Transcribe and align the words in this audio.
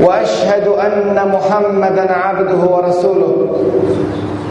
وأشهد 0.00 0.68
أن 0.68 1.28
محمدا 1.34 2.12
عبده 2.12 2.60
ورسوله. 2.74 3.34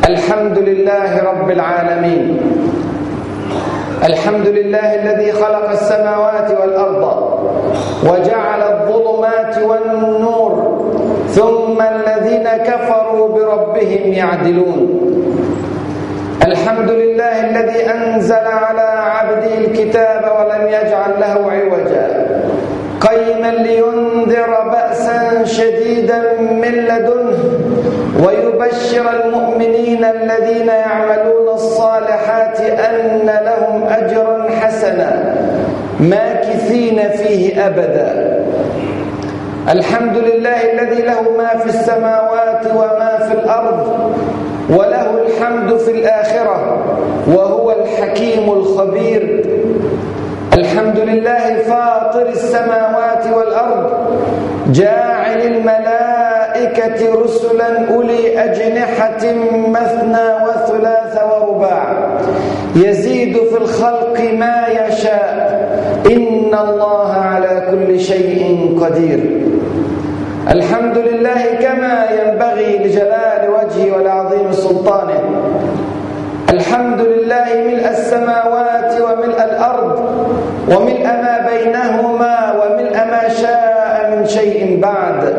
الحمد 0.10 0.58
لله 0.60 1.24
رب 1.24 1.52
العالمين. 1.52 2.40
الحمد 4.04 4.48
لله 4.48 4.88
الذي 4.96 5.32
خلق 5.32 5.70
السماوات 5.70 6.52
والأرض 6.62 7.04
وجعل 8.04 8.62
الظلمات 8.62 9.58
والنور 9.58 10.52
ثم 11.28 11.82
الذين 11.82 12.48
كفروا 12.64 13.28
بربهم 13.36 14.14
يعدلون. 14.14 14.80
الحمد 16.46 16.92
لله 16.92 17.36
الذي 17.50 17.80
أنزل 17.92 18.46
على 18.48 18.88
عبده 19.16 19.54
الكتاب 19.58 20.24
ولم 20.38 20.68
يجعل 20.68 21.12
له 21.20 21.52
عوجا. 21.52 22.37
قيما 23.02 23.52
لينذر 23.52 24.70
بأسا 24.72 25.44
شديدا 25.46 26.42
من 26.42 26.72
لدنه 26.72 27.38
ويبشر 28.26 29.06
المؤمنين 29.26 30.06
الذين 30.06 30.68
يعملون 30.68 31.48
الصالحات 31.54 32.60
أن 32.60 33.26
لهم 33.46 33.84
أجرا 33.84 34.50
حسنا 34.62 35.36
ماكثين 36.00 37.10
فيه 37.10 37.68
أبدا. 37.68 38.38
الحمد 39.70 40.18
لله 40.18 40.60
الذي 40.74 41.02
له 41.02 41.22
ما 41.38 41.58
في 41.60 41.70
السماوات 41.70 42.66
وما 42.76 43.18
في 43.28 43.34
الأرض 43.34 44.10
وله 44.70 45.08
الحمد 45.26 45.78
في 45.78 45.92
الآخرة 45.92 46.86
وهو 47.36 47.72
الحكيم 47.72 48.52
الخبير. 48.52 49.44
الحمد 50.58 51.00
لله 51.00 51.58
فاطر 51.70 52.30
السماوات 52.30 53.28
والأرض 53.36 53.90
جاعل 54.68 55.42
الملائكة 55.42 57.24
رسلا 57.24 57.94
أولي 57.94 58.44
أجنحة 58.44 59.24
مثنى 59.68 60.28
وثلاث 60.46 61.20
ورباع 61.30 61.86
يزيد 62.76 63.38
في 63.38 63.58
الخلق 63.58 64.18
ما 64.34 64.66
يشاء 64.68 65.38
إن 66.06 66.54
الله 66.66 67.12
على 67.14 67.68
كل 67.72 68.00
شيء 68.00 68.78
قدير. 68.82 69.20
الحمد 70.50 70.98
لله 70.98 71.42
كما 71.62 72.06
ينبغي 72.20 72.78
لجلال 72.78 73.50
وجهه 73.56 73.98
ولعظيم 73.98 74.52
سلطانه. 74.52 75.22
الحمد 76.50 77.02
لله 77.02 77.48
ملء 77.68 77.90
السماوات 77.90 79.02
وملء 79.02 79.44
الأرض 79.44 80.07
وملء 80.68 81.04
ما 81.04 81.48
بينهما 81.50 82.54
وملء 82.60 82.96
ما 82.96 83.30
شاء 83.30 84.12
من 84.16 84.26
شيء 84.26 84.80
بعد. 84.82 85.34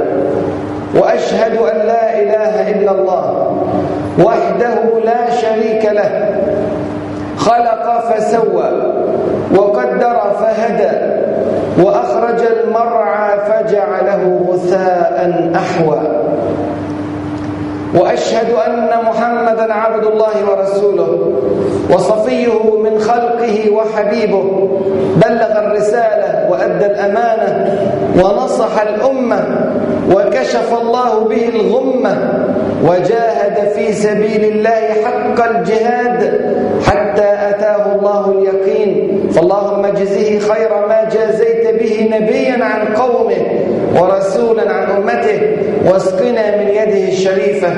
وأشهد 0.95 1.57
أن 1.57 1.77
لا 1.87 2.21
إله 2.21 2.71
إلا 2.71 2.91
الله 2.91 3.57
وحده 4.19 4.77
لا 5.05 5.31
شريك 5.31 5.85
له. 5.85 6.11
خلق 7.37 7.85
فسوى 8.11 8.71
وقدر 9.57 10.17
فهدى 10.41 10.95
وأخرج 11.83 12.41
المرعى 12.43 13.39
فجعله 13.49 14.23
غثاء 14.49 15.51
أحوى. 15.55 16.01
وأشهد 17.95 18.51
أن 18.67 18.89
محمدا 19.05 19.73
عبد 19.75 20.05
الله 20.05 20.35
ورسوله 20.51 21.33
وصفيه 21.91 22.77
من 22.85 22.99
خلقه 22.99 23.71
وحبيبه 23.71 24.69
بلغ 25.17 25.59
الرسالة 25.59 26.49
وأدى 26.51 26.87
الأمانة 26.87 27.79
ونصح 28.17 28.81
الأمة 28.83 29.45
وكشف 30.15 30.75
الله 30.83 31.21
به 31.21 31.49
الغمة 31.49 32.17
وجاهد 32.85 33.69
في 33.75 33.93
سبيل 33.93 34.45
الله 34.45 34.81
حق 35.05 35.47
الجهاد 35.51 36.41
حتى 36.87 37.29
أتاه 37.51 37.95
الله 37.95 38.31
اليقين. 38.39 39.19
فاللهم 39.35 39.85
اجزه 39.85 40.39
خير 40.39 40.87
ما 40.89 41.09
جازيت 41.13 41.81
به 41.81 42.17
نبيا 42.17 42.65
عن 42.65 42.95
قومه 42.97 43.37
ورسولا 43.95 44.73
عن 44.73 44.91
أمته 44.97 45.57
واسقنا 45.93 46.57
من 46.57 46.69
يده 46.69 47.09
الشريفة 47.09 47.69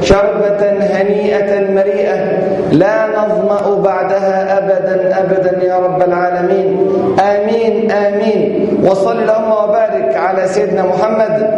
شربة 0.00 0.70
هنيئة 0.80 1.70
مريئة 1.70 2.38
لا 2.72 3.06
نظمأ 3.06 3.82
بعدها 3.84 4.58
ابدا 4.58 5.18
ابدا 5.20 5.64
يا 5.64 5.78
رب 5.78 6.02
العالمين. 6.02 6.88
آمين 7.20 7.90
آمين. 7.90 8.66
وصل 8.84 9.18
اللهم 9.18 9.52
وبارك 9.52 10.16
على 10.16 10.46
سيدنا 10.46 10.82
محمد 10.82 11.50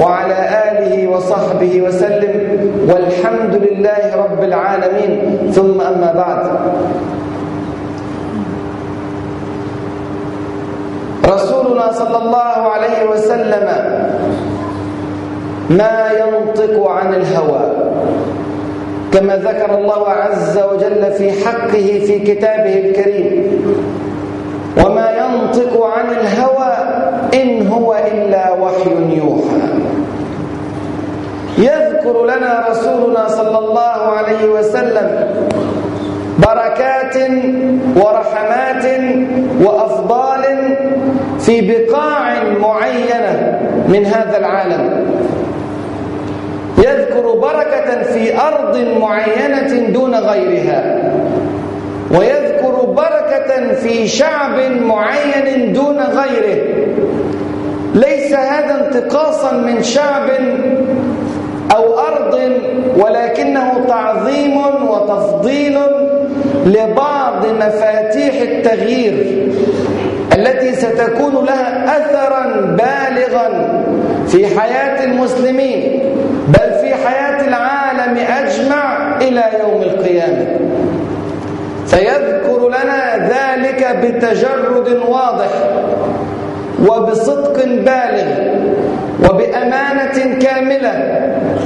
وعلى 0.00 0.38
آله 0.70 1.06
وصحبه 1.08 1.82
وسلم 1.82 2.34
والحمد 2.88 3.54
لله 3.54 4.16
رب 4.16 4.44
العالمين. 4.44 5.12
ثم 5.52 5.80
أما 5.80 6.12
بعد. 6.12 6.42
رسولنا 11.30 11.92
صلى 11.92 12.16
الله 12.16 12.52
عليه 12.72 13.08
وسلم 13.10 13.66
ما 15.70 16.10
ينطق 16.20 16.88
عن 16.88 17.14
الهوى 17.14 17.60
كما 19.12 19.36
ذكر 19.36 19.78
الله 19.78 20.08
عز 20.08 20.58
وجل 20.58 21.12
في 21.12 21.32
حقه 21.44 21.86
في 22.06 22.18
كتابه 22.18 22.74
الكريم 22.78 23.30
وما 24.84 25.10
ينطق 25.10 25.84
عن 25.86 26.06
الهوى 26.10 26.72
إن 27.34 27.68
هو 27.68 27.94
إلا 27.94 28.52
وحي 28.52 29.16
يوحى. 29.18 29.60
يذكر 31.58 32.24
لنا 32.24 32.64
رسولنا 32.70 33.28
صلى 33.28 33.58
الله 33.58 33.98
عليه 34.16 34.48
وسلم 34.48 35.08
بركات 36.38 37.16
ورحمات 37.96 38.84
وأفضال 39.64 40.44
في 41.50 41.60
بقاع 41.60 42.42
معينة 42.44 43.58
من 43.88 44.06
هذا 44.06 44.38
العالم. 44.38 45.06
يذكر 46.78 47.34
بركة 47.42 48.02
في 48.02 48.40
أرض 48.40 48.78
معينة 49.00 49.90
دون 49.90 50.14
غيرها. 50.14 51.12
ويذكر 52.10 52.84
بركة 52.86 53.74
في 53.74 54.08
شعب 54.08 54.58
معين 54.86 55.72
دون 55.72 55.98
غيره. 55.98 56.62
ليس 57.94 58.32
هذا 58.32 58.86
انتقاصا 58.86 59.52
من 59.52 59.82
شعب 59.82 60.28
أو 61.76 61.98
أرض 61.98 62.40
ولكنه 62.96 63.84
تعظيم 63.88 64.56
وتفضيل 64.88 65.78
لبعض 66.66 67.46
مفاتيح 67.46 68.34
التغيير. 68.40 69.48
التي 70.36 70.72
ستكون 70.72 71.44
لها 71.44 71.84
اثرا 71.96 72.46
بالغا 72.60 73.82
في 74.28 74.60
حياة 74.60 75.04
المسلمين 75.04 76.02
بل 76.48 76.72
في 76.82 76.94
حياة 76.94 77.48
العالم 77.48 78.16
أجمع 78.18 79.16
إلى 79.20 79.44
يوم 79.60 79.82
القيامة. 79.82 80.46
فيذكر 81.86 82.68
لنا 82.68 83.28
ذلك 83.28 83.96
بتجرد 84.02 84.88
واضح 85.08 85.48
وبصدق 86.88 87.64
بالغ. 87.64 88.60
وبأمانة 89.24 90.38
كاملة 90.38 90.94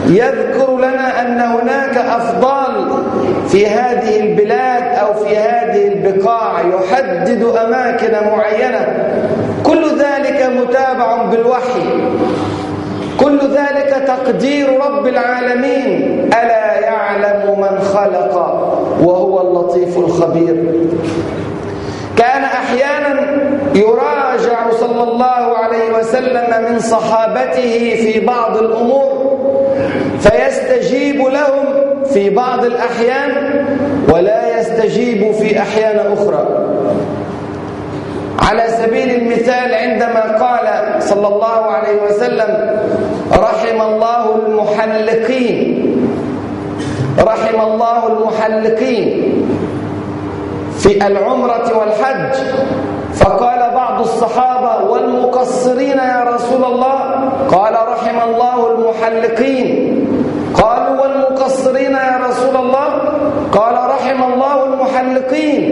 يذكر 0.09 0.77
لنا 0.79 1.23
أن 1.23 1.41
هناك 1.41 1.97
افضال 1.97 3.03
في 3.49 3.67
هذه 3.67 4.21
البلاد 4.21 4.83
أو 4.83 5.15
في 5.15 5.37
هذه 5.37 5.89
البقاع 5.89 6.61
يحدد 6.61 7.43
أماكن 7.43 8.13
معينة. 8.13 8.87
كل 9.65 9.85
ذلك 9.99 10.51
متابع 10.61 11.23
بالوحي. 11.23 12.11
كل 13.21 13.39
ذلك 13.39 14.05
تقدير 14.07 14.67
رب 14.87 15.07
العالمين. 15.07 16.21
ألا 16.43 16.81
يعلم 16.81 17.61
من 17.61 17.79
خلق 17.79 18.37
وهو 19.03 19.41
اللطيف 19.41 19.99
الخبير. 19.99 20.73
كان 22.17 22.43
أحيانا 22.45 23.21
يراجع 23.75 24.71
صلى 24.81 25.03
الله 25.03 25.59
عليه 25.59 25.99
وسلم 25.99 26.65
من 26.73 26.79
صحابته 26.81 27.97
في 28.03 28.21
بعض 28.21 28.57
الأمور 28.57 29.35
فيستجيب 30.21 31.17
لهم 31.17 31.65
في 32.13 32.31
بعض 32.31 32.65
الأحيان 32.65 33.65
ولا 34.13 34.61
يستجيب 34.61 35.33
في 35.33 35.59
أحيان 35.61 36.13
أخرى. 36.13 36.49
على 38.39 38.65
سبيل 38.83 39.11
المثال 39.11 39.75
عندما 39.75 40.39
قال 40.39 41.03
صلى 41.03 41.29
الله 41.29 41.63
عليه 41.71 42.03
وسلم 42.03 42.81
رحم 43.33 43.81
الله 43.81 44.37
المحلقين 44.47 45.85
رحم 47.19 47.61
الله 47.61 48.07
المحلقين. 48.07 49.44
في 50.85 51.07
العمرة 51.07 51.79
والحج. 51.79 52.35
فقال 53.15 53.71
بعض 53.75 54.01
الصحابة 54.01 54.91
والمقصرين 54.91 55.99
يا 55.99 56.25
رسول 56.35 56.65
الله 56.65 56.99
قال 57.49 57.75
رحم 57.89 58.19
الله 58.29 58.59
المحلقين. 58.71 59.69
قالوا 60.55 61.03
والمقصرين 61.03 61.93
يا 61.93 62.17
رسول 62.29 62.57
الله 62.57 62.89
قال 63.53 63.75
رحم 63.75 64.33
الله 64.33 64.65
المحلقين. 64.65 65.63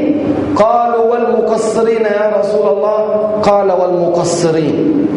قالوا 0.56 1.04
والمقصرين 1.12 2.04
يا 2.04 2.32
رسول 2.40 2.68
الله 2.68 3.00
قال 3.42 3.72
والمقصرين. 3.72 5.08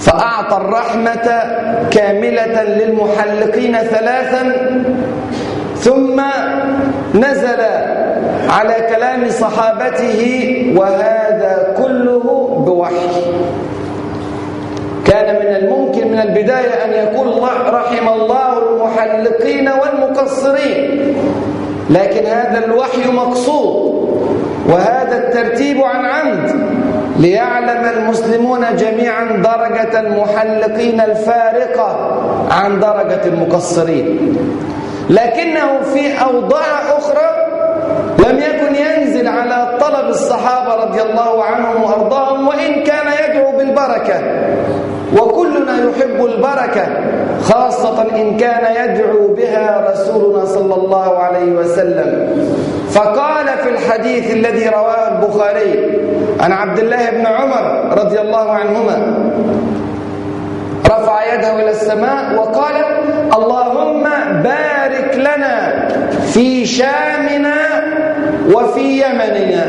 فأعطى 0.00 0.56
الرحمة 0.56 1.28
كاملة 1.90 2.62
للمحلقين 2.62 3.76
ثلاثا 3.76 4.42
ثم 5.86 6.18
نزل 7.14 7.60
على 8.48 8.74
كلام 8.90 9.30
صحابته 9.30 10.20
وهذا 10.76 11.74
كله 11.78 12.26
بوحي. 12.66 13.10
كان 15.06 15.28
من 15.34 15.50
الممكن 15.56 16.08
من 16.12 16.18
البداية 16.18 16.74
أن 16.84 16.90
يقول 16.90 17.28
الله 17.28 17.54
رحم 17.70 18.08
الله 18.08 18.52
المحلقين 18.58 19.68
والمقصرين 19.68 21.14
لكن 21.90 22.26
هذا 22.26 22.64
الوحي 22.64 23.10
مقصود 23.12 23.96
وهذا 24.68 25.16
الترتيب 25.16 25.80
عن 25.82 26.04
عمد 26.04 26.50
ليعلم 27.18 27.84
المسلمون 27.98 28.66
جميعا 28.76 29.24
درجة 29.24 30.00
المحلقين 30.00 31.00
الفارقة 31.00 31.90
عن 32.50 32.80
درجة 32.80 33.24
المقصرين. 33.26 34.36
لكنه 35.10 35.80
في 35.94 36.22
أوضاع 36.22 36.80
أخرى 36.98 37.46
لم 38.18 38.38
يكن 38.38 38.74
ينزل 38.74 39.28
على 39.28 39.78
طلب 39.80 40.08
الصحابة 40.08 40.74
رضي 40.84 41.02
الله 41.02 41.44
عنهم 41.44 41.82
وأرضاهم 41.82 42.48
وإن 42.48 42.82
كان 42.84 43.06
يدعو 43.24 43.52
بالبركة. 43.58 44.20
وكلنا 45.18 45.72
يحب 45.72 46.24
البركة 46.24 46.86
خاصة 47.42 48.02
إن 48.16 48.36
كان 48.36 48.64
يدعو 48.84 49.34
بها 49.34 49.90
رسولنا 49.92 50.44
صلى 50.44 50.74
الله 50.74 51.18
عليه 51.18 51.52
وسلم. 51.52 52.28
فقال 52.90 53.46
في 53.46 53.68
الحديث 53.68 54.32
الذي 54.32 54.68
رواه 54.68 55.08
البخاري 55.08 56.00
عن 56.40 56.52
عبد 56.52 56.78
الله 56.78 57.10
بن 57.10 57.26
عمر 57.26 57.94
رضي 57.98 58.20
الله 58.20 58.50
عنهما 58.50 58.96
رفع 60.86 61.34
يده 61.34 61.54
إلى 61.62 61.70
السماء 61.70 62.34
وقال 62.34 62.74
اللهم 63.32 64.04
بارك 64.42 65.14
لنا 65.16 65.88
في 66.32 66.66
شامنا 66.66 67.56
وفي 68.54 69.02
يمننا. 69.02 69.64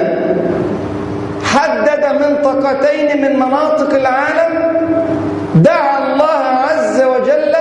حدد 1.44 2.06
منطقتين 2.22 3.22
من 3.22 3.40
مناطق 3.40 3.94
العالم. 3.94 4.54
دعا 5.56 6.14
الله 6.14 6.44
عز 6.70 7.02
وجل 7.02 7.56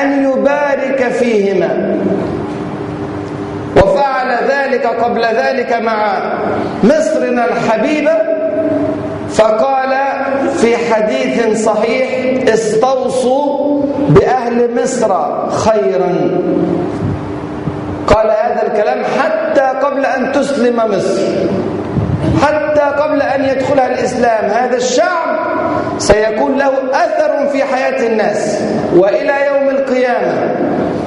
أن 0.00 0.24
يبارك 0.24 1.08
فيهما. 1.18 1.98
وفعل 3.76 4.38
ذلك 4.48 4.86
قبل 4.86 5.24
ذلك 5.24 5.72
مع 5.72 6.18
مصرنا 6.82 7.44
الحبيبة 7.44 8.12
فقال 9.30 9.94
في 10.56 10.76
حديث 10.76 11.64
صحيح 11.64 12.08
استوصوا 12.48 13.82
بأهل 14.08 14.82
مصر 14.82 15.08
خيرا. 15.50 16.12
قال 18.06 18.30
هذا 18.30 18.62
الكلام 18.66 19.02
حتى 19.04 19.86
قبل 19.86 20.06
أن 20.06 20.32
تسلم 20.32 20.76
مصر. 20.76 21.22
حتى 22.42 22.80
قبل 22.80 23.22
أن 23.22 23.44
يدخلها 23.44 23.86
الإسلام. 23.86 24.44
هذا 24.44 24.76
الشعب 24.76 25.36
سيكون 25.98 26.58
له 26.58 26.72
أثر 26.92 27.48
في 27.52 27.64
حياة 27.64 28.06
الناس. 28.06 28.62
وإلى 28.96 29.46
يوم 29.46 29.68
القيامة 29.68 30.56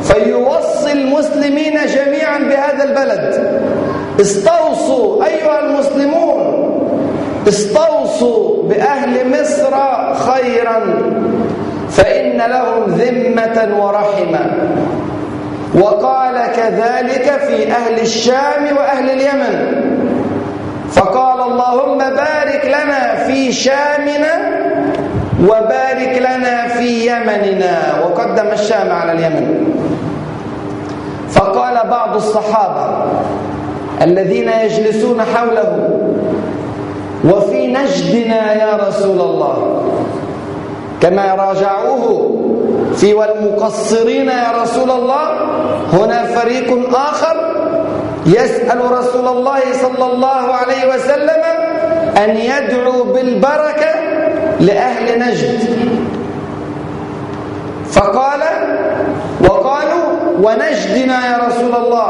فيوصي 0.04 0.92
المسلمين 0.92 1.80
جميعا 1.86 2.38
بهذا 2.38 2.84
البلد. 2.84 3.62
استوصوا 4.22 5.26
أيها 5.26 5.60
المسلمون. 5.60 6.64
استوصوا 7.48 8.64
بأهل 8.64 9.42
مصر 9.42 9.72
خيرا. 10.14 10.80
فإن 11.94 12.38
لهم 12.38 12.84
ذمة 12.86 13.58
ورحمة. 13.86 14.46
وقال 15.76 16.36
كذلك 16.56 17.28
في 17.48 17.72
أهل 17.72 18.00
الشام 18.00 18.78
وأهل 18.78 19.10
اليمن. 19.10 19.56
فقال 20.92 21.40
اللهم 21.52 21.98
بارك 21.98 22.66
لنا 22.66 23.16
في 23.26 23.52
شامنا 23.52 24.34
وبارك 25.42 26.14
لنا 26.18 26.68
في 26.68 27.08
يمننا. 27.08 27.78
وقدم 28.04 28.48
الشام 28.54 28.92
على 28.92 29.12
اليمن. 29.12 29.66
فقال 31.30 31.90
بعض 31.90 32.16
الصحابة 32.16 33.06
الذين 34.02 34.50
يجلسون 34.50 35.22
حوله 35.22 36.00
وفي 37.26 37.68
نجدنا 37.68 38.54
يا 38.54 38.88
رسول 38.88 39.22
الله. 39.22 39.84
كما 41.04 41.34
راجعوه. 41.34 42.40
في 42.96 43.14
والمقصرين 43.14 44.28
يا 44.28 44.52
رسول 44.62 44.92
الله 44.92 45.26
هنا 45.94 46.24
فريق 46.24 46.70
آخر 46.96 47.38
يسأل 48.26 48.92
رسول 48.92 49.28
الله 49.28 49.60
صلى 49.82 50.06
الله 50.14 50.44
عليه 50.54 50.96
وسلم 50.96 51.42
أن 52.24 52.30
يدعو 52.38 53.04
بالبركة 53.04 53.94
لأهل 54.60 55.20
نجد. 55.20 55.60
فقال 57.92 58.42
وقالوا 59.42 60.08
ونجدنا 60.42 61.18
يا 61.32 61.38
رسول 61.48 61.76
الله. 61.76 62.08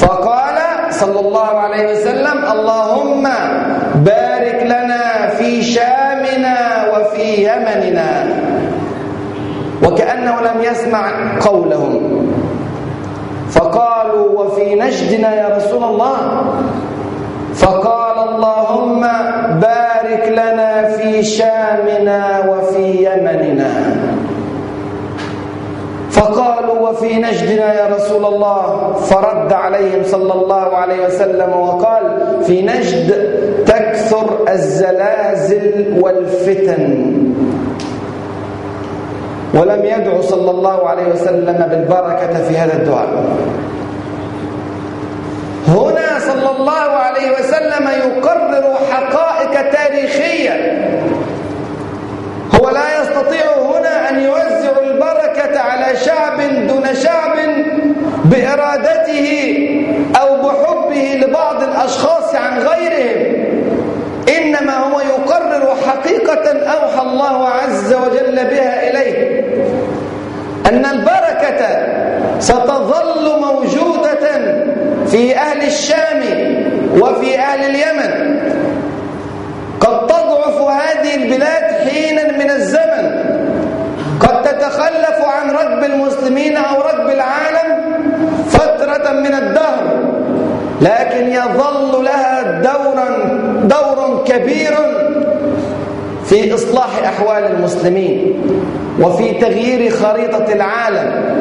فقال 0.00 0.56
صلى 0.90 1.20
الله 1.20 1.50
عليه 1.58 1.84
وسلم 1.92 2.38
اللهم 2.52 3.22
بارك 3.94 4.58
لنا 4.64 5.28
في 5.38 5.62
شامنا 5.62 6.55
وفي 7.26 7.42
يمننا. 7.42 8.26
وكأنه 9.82 10.40
لم 10.40 10.62
يسمع 10.62 11.10
قولهم. 11.40 12.26
فقالوا 13.50 14.44
وفي 14.44 14.74
نجدنا 14.74 15.34
يا 15.34 15.56
رسول 15.56 15.84
الله. 15.84 16.16
فقال 17.54 18.28
اللهم 18.28 19.00
بارك 19.60 20.28
لنا 20.28 20.88
في 20.96 21.22
شامنا 21.22 22.44
وفي 22.48 23.04
يمننا. 23.04 23.85
فقالوا 26.16 26.88
وفي 26.88 27.16
نجدنا 27.16 27.74
يا 27.74 27.86
رسول 27.96 28.24
الله 28.24 28.92
فرد 28.92 29.52
عليهم 29.52 30.02
صلى 30.04 30.32
الله 30.32 30.76
عليه 30.76 31.06
وسلم 31.06 31.50
وقال 31.52 32.04
في 32.46 32.62
نجد 32.62 33.08
تكثر 33.66 34.38
الزلازل 34.48 35.94
والفتن. 36.00 36.82
ولم 39.54 39.84
يدعو 39.84 40.20
صلى 40.22 40.50
الله 40.50 40.88
عليه 40.88 41.06
وسلم 41.12 41.58
بالبركة 41.70 42.34
في 42.48 42.56
هذا 42.56 42.74
الدعاء. 42.76 43.08
هنا 45.68 46.08
صلى 46.18 46.50
الله 46.56 46.88
عليه 47.06 47.30
وسلم 47.30 47.84
يقرر 47.88 48.64
حقائق 48.90 49.70
تاريخية. 49.70 50.54
هو 52.54 52.70
لا 52.70 52.86
يستطيع 53.02 53.46
هنا 53.72 54.10
أن 54.10 54.20
يوزع 54.20 54.95
شعب 55.94 56.40
دون 56.66 56.94
شعب 56.94 57.36
بإرادته 58.24 59.58
أو 60.20 60.36
بحبه 60.36 61.20
لبعض 61.22 61.62
الأشخاص 61.62 62.34
عن 62.34 62.58
غيرهم. 62.58 63.46
إنما 64.38 64.76
هو 64.76 65.00
يقرر 65.00 65.76
حقيقة 65.86 66.58
أوحى 66.58 67.02
الله 67.02 67.48
عز 67.48 67.94
وجل 67.94 68.34
بها 68.34 68.90
إليه. 68.90 69.44
أن 70.66 70.86
البركة 70.86 71.86
ستظل 72.40 73.40
موجودة 73.40 74.54
في 75.06 75.36
أهل 75.36 75.62
الشام 75.62 76.22
وفي 77.00 77.38
أهل 77.38 77.60
اليمن. 77.64 78.40
قد 79.80 80.06
تضعف 80.06 80.60
هذه 80.60 81.14
البلاد 81.14 81.88
حينا 81.88 82.32
من 82.32 82.50
الزمن. 82.50 83.25
وتتخلف 84.46 85.24
عن 85.24 85.50
ركب 85.50 85.84
المسلمين 85.84 86.56
أو 86.56 86.80
ركب 86.80 87.10
العالم 87.10 87.80
فترة 88.48 89.12
من 89.12 89.34
الدهر. 89.34 89.96
لكن 90.80 91.28
يظل 91.28 92.04
لها 92.04 92.60
دورا 92.60 93.08
دور 93.64 94.24
كبير 94.26 94.74
في 96.24 96.54
إصلاح 96.54 96.88
أحوال 97.04 97.44
المسلمين 97.44 98.42
وفي 99.00 99.32
تغيير 99.32 99.90
خريطة 99.90 100.52
العالم 100.52 101.36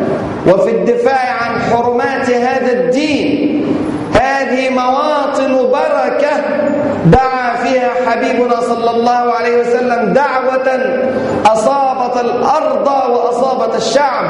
وفي 0.47 0.71
الدفاع 0.71 1.31
عن 1.41 1.61
حرمات 1.61 2.29
هذا 2.29 2.71
الدين. 2.71 3.65
هذه 4.13 4.69
مواطن 4.69 5.71
بركة 5.71 6.31
دعا 7.05 7.55
فيها 7.63 7.89
حبيبنا 8.07 8.61
صلى 8.61 8.91
الله 8.91 9.33
عليه 9.33 9.61
وسلم 9.61 10.13
دعوة 10.13 10.79
أصابت 11.45 12.21
الأرض 12.21 12.87
وأصابت 12.87 13.75
الشعب. 13.75 14.25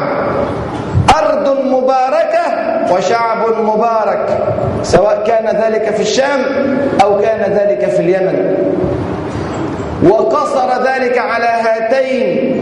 أرض 1.17 1.59
مباركة 1.65 2.45
وشعب 2.93 3.37
مبارك 3.59 4.37
سواء 4.83 5.23
كان 5.27 5.45
ذلك 5.61 5.95
في 5.95 6.01
الشام 6.01 6.41
أو 7.03 7.19
كان 7.21 7.53
ذلك 7.53 7.89
في 7.89 7.99
اليمن. 7.99 8.57
وقصر 10.03 10.69
ذلك 10.83 11.17
على 11.17 11.47
هاتين 11.47 12.61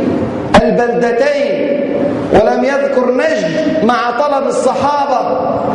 البلدتين 0.62 1.84
ولم 2.34 2.64
يذكر 2.64 3.12
نجد 3.12 3.84
مع 3.86 4.12
طلب 4.12 4.48
الصحابة 4.48 5.20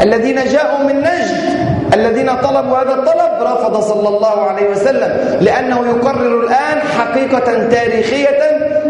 الذين 0.03 0.45
جاءوا 0.45 0.85
من 0.85 1.01
نجد. 1.01 1.68
الذين 1.99 2.31
طلبوا 2.43 2.79
هذا 2.79 2.95
الطلب 2.95 3.33
رفض 3.43 3.81
صلى 3.81 4.09
الله 4.09 4.37
عليه 4.43 4.71
وسلم 4.71 5.11
لأنه 5.41 5.79
يقرر 5.87 6.41
الآن 6.41 6.79
حقيقة 6.99 7.69
تاريخية 7.69 8.41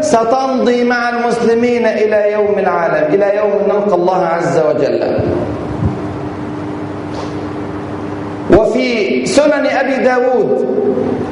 ستمضي 0.01 0.85
مع 0.85 1.09
المسلمين 1.09 1.87
إلى 1.87 2.33
يوم 2.33 2.59
العالم 2.59 3.15
إلى 3.15 3.37
يوم 3.37 3.53
نلقى 3.69 3.95
الله 3.95 4.27
عز 4.27 4.59
وجل. 4.59 5.01
وفي 8.59 9.27
سنن 9.27 9.67
أبي 9.67 9.97
داود 9.97 10.51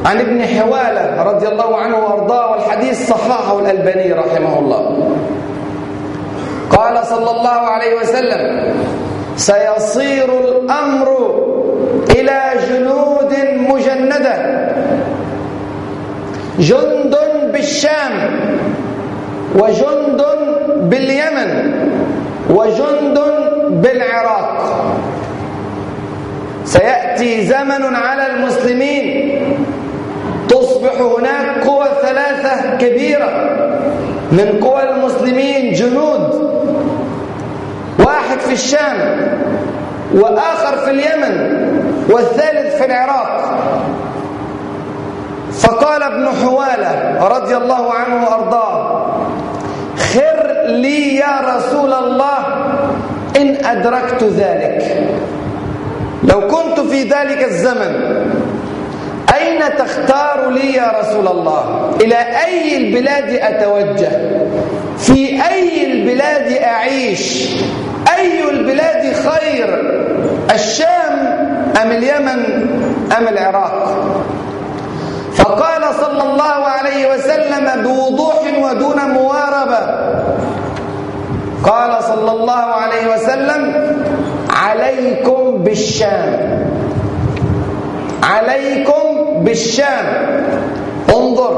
عن 0.05 0.21
ابن 0.21 0.39
حوالة 0.45 1.23
رضي 1.23 1.49
الله 1.49 1.77
عنه 1.77 1.97
وأرضاه 1.97 2.51
والحديث 2.51 3.09
صححه 3.09 3.59
الألباني 3.61 4.13
رحمه 4.13 4.59
الله. 4.59 4.83
قال 6.71 7.07
صلى 7.07 7.31
الله 7.31 7.61
عليه 7.75 7.93
وسلم 8.01 8.75
سيصير 9.37 10.29
الأمر 10.41 11.09
إلى 12.21 12.41
جنود 12.69 13.33
مجندة. 13.69 14.37
جند 16.59 17.15
بالشام 17.53 18.15
وجند 19.55 20.21
باليمن 20.91 21.51
وجند 22.51 23.19
بالعراق. 23.71 24.53
سيأتي 26.65 27.45
زمن 27.45 27.95
على 27.95 28.27
المسلمين. 28.27 29.07
تصبح 30.49 31.01
هناك 31.01 31.67
قوى 31.67 31.87
ثلاثة 32.03 32.77
كبيرة. 32.77 33.31
من 34.33 34.61
قوى 34.63 34.83
المسلمين 34.91 35.73
جنود. 35.73 36.27
واحد 37.99 38.39
في 38.39 38.53
الشام. 38.53 38.99
وآخر 40.15 40.77
في 40.85 40.91
اليمن 40.91 41.35
والثالث 42.11 42.77
في 42.77 42.85
العراق. 42.85 43.59
فقال 45.53 46.03
ابن 46.03 46.29
حوالة 46.29 47.19
رضي 47.29 47.57
الله 47.57 47.93
عنه 47.95 48.25
وأرضاه 48.25 49.07
خر 49.97 50.63
لي 50.67 51.17
يا 51.17 51.57
رسول 51.57 51.93
الله 51.93 52.39
إن 53.37 53.67
أدركت 53.67 54.23
ذلك. 54.23 55.07
لو 56.25 56.41
كنت 56.41 56.81
في 56.81 57.03
ذلك 57.03 57.45
الزمن 57.45 57.93
أين 59.35 59.77
تختار 59.79 60.51
لي 60.51 60.75
يا 60.75 60.93
رسول 61.01 61.29
الله؟ 61.29 61.91
إلى 62.01 62.17
أي 62.47 62.77
البلاد 62.77 63.31
أتوجه؟ 63.31 64.11
في 64.99 65.43
أي 65.51 65.93
البلاد 65.93 66.53
أعيش؟ 66.63 67.49
أي 68.15 68.51
البلاد 68.51 69.15
خير 69.15 69.69
الشام 70.55 71.17
أم 71.83 71.91
اليمن 71.91 72.41
أم 73.19 73.29
العراق؟ 73.29 73.97
فقال 75.35 75.83
صلى 76.01 76.23
الله 76.23 76.59
عليه 76.65 77.15
وسلم 77.15 77.83
بوضوح 77.83 78.43
ودون 78.63 79.01
مواربة. 79.11 79.81
قال 81.65 82.03
صلى 82.05 82.31
الله 82.31 82.53
عليه 82.53 83.15
وسلم 83.15 83.75
عليكم 84.51 85.59
بالشام 85.59 86.67
عليكم 88.23 89.03
بالشام. 89.45 90.07
انظر 91.11 91.55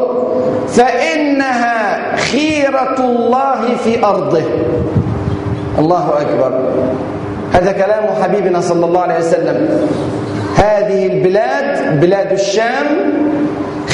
فإنها 0.68 2.16
خيرة 2.16 2.96
الله 2.98 3.60
في 3.84 4.04
أرضه. 4.04 4.44
الله 5.78 6.20
أكبر. 6.20 6.52
هذا 7.52 7.72
كلام 7.72 8.04
حبيبنا 8.22 8.60
صلى 8.60 8.86
الله 8.86 9.00
عليه 9.00 9.18
وسلم. 9.18 9.88
هذه 10.56 11.06
البلاد 11.06 12.00
بلاد 12.00 12.32
الشام 12.32 12.86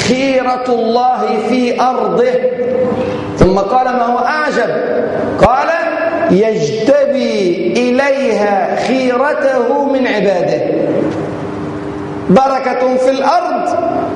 خيرة 0.07 0.65
الله 0.69 1.21
في 1.49 1.81
أرضه. 1.81 2.33
ثم 3.37 3.57
قال 3.57 3.85
ما 3.85 4.05
هو 4.05 4.17
أعجب؟ 4.17 4.69
قال 5.41 5.67
يجتبي 6.31 7.73
إليها 7.77 8.75
خيرته 8.87 9.85
من 9.93 10.07
عباده. 10.07 10.61
بركة 12.29 12.95
في 12.97 13.09
الأرض 13.09 13.69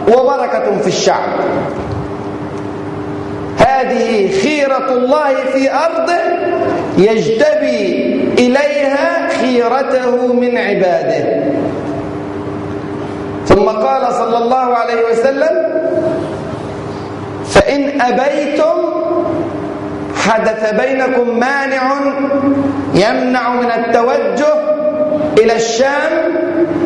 وبركة 0.07 0.77
في 0.81 0.88
الشعب. 0.88 1.29
هذه 3.57 4.31
خيرة 4.41 4.91
الله 4.91 5.35
في 5.53 5.73
أرضه 5.73 6.19
يجتبي 6.98 7.86
إليها 8.39 9.27
خيرته 9.29 10.34
من 10.34 10.58
عباده. 10.58 11.43
ثم 13.46 13.65
قال 13.69 14.13
صلى 14.13 14.38
الله 14.38 14.75
عليه 14.75 15.01
وسلم 15.12 15.55
فإن 17.46 18.01
أبيتم 18.01 18.77
حدث 20.15 20.74
بينكم 20.81 21.39
مانع 21.39 22.00
يمنع 22.93 23.53
من 23.53 23.72
التوجه 23.72 24.53
إلى 25.39 25.55
الشام 25.55 26.13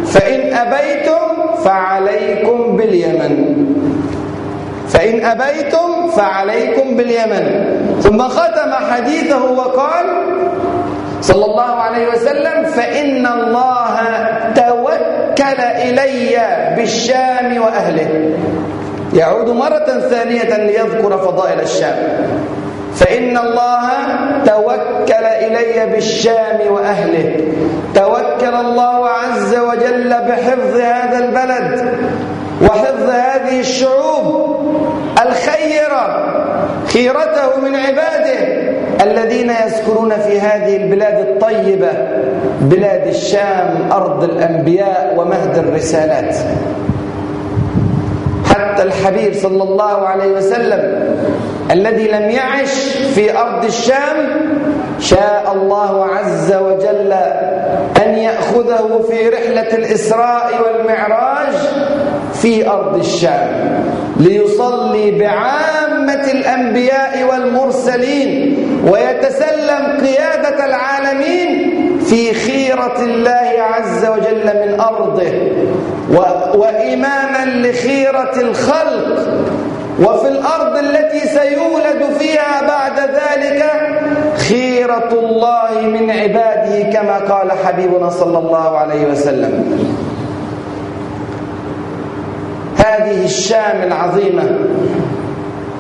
فإن 0.06 0.54
أبيتم 0.54 1.56
فعليكم 1.64 2.78
باليمن. 2.78 3.66
فإن 4.90 5.26
أبيتم 5.26 6.08
فعليكم 6.16 6.96
باليمن. 6.98 7.46
ثم 8.04 8.20
ختم 8.20 8.72
حديثه 8.92 9.52
وقال 9.52 10.06
صلى 11.22 11.46
الله 11.46 11.72
عليه 11.86 12.08
وسلم 12.08 12.66
فإن 12.66 13.28
الله 13.28 13.96
توكل 14.56 15.60
إلي 15.60 16.36
بالشام 16.76 17.62
وأهله. 17.62 18.10
يعود 19.14 19.50
مرة 19.50 19.90
ثانية 20.12 20.58
ليذكر 20.58 21.18
فضائل 21.18 21.60
الشام. 21.60 21.98
فإن 22.96 23.38
الله 23.38 23.90
توكل 24.46 25.24
إلي 25.24 25.86
بالشام 25.92 26.60
وأهله. 26.70 27.28
توكل 27.96 28.56
الله 28.56 29.08
عز 29.10 29.56
وجل 29.56 30.10
بحفظ 30.10 30.76
هذا 30.76 31.18
البلد 31.26 32.00
وحفظ 32.62 33.10
هذه 33.10 33.60
الشعوب. 33.60 34.54
الخيرة 35.22 36.34
خيرته 36.88 37.60
من 37.62 37.76
عباده 37.76 38.40
الذين 39.04 39.52
يسكنون 39.68 40.10
في 40.18 40.40
هذه 40.40 40.76
البلاد 40.76 41.20
الطيبة 41.20 41.90
بلاد 42.62 43.08
الشام 43.08 43.92
أرض 43.92 44.24
الأنبياء 44.24 45.14
ومهد 45.18 45.58
الرسالات. 45.58 46.36
حتى 48.46 48.84
الحبيب 48.84 49.34
صلى 49.34 49.64
الله 49.64 50.08
عليه 50.08 50.28
وسلم 50.32 51.14
الذي 51.72 52.08
لم 52.08 52.30
يعش 52.30 52.74
في 53.16 53.38
أرض 53.38 53.66
الشام 53.66 54.18
شاء 55.04 55.54
الله 55.56 56.06
عز 56.06 56.54
وجل 56.54 57.14
أن 58.06 58.18
يأخذه 58.18 59.06
في 59.10 59.30
رحلة 59.30 59.74
الإسراء 59.76 60.52
والمعراج 60.64 61.54
في 62.34 62.70
أرض 62.70 62.96
الشام 62.98 63.84
ليصلي 64.20 65.12
بعامة 65.20 66.32
الأنبياء 66.32 67.24
والمرسلين 67.32 68.58
ويتسلم 68.92 69.98
قيادة 70.06 70.66
العالمين 70.66 71.74
في 72.06 72.34
خيرة 72.34 73.00
الله 73.00 73.52
عز 73.60 74.06
وجل 74.06 74.46
من 74.46 74.80
أرضه 74.80 75.34
وإماما 76.56 77.46
لخيرة 77.68 78.34
الخلق. 78.42 79.20
وفي 80.00 80.28
الأرض 80.28 80.78
التي 80.78 81.20
سيولد 81.20 82.18
فيها 82.20 82.62
بعد 82.68 83.00
ذلك 83.00 83.66
خيرة 84.50 85.10
الله 85.14 85.88
من 85.88 86.12
عباده 86.12 86.90
كما 86.94 87.18
قال 87.18 87.52
حبيبنا 87.52 88.10
صلى 88.10 88.38
الله 88.38 88.78
عليه 88.78 89.08
وسلم. 89.12 89.54
هذه 92.78 93.26
الشام 93.26 93.84
العظيمة 93.84 94.44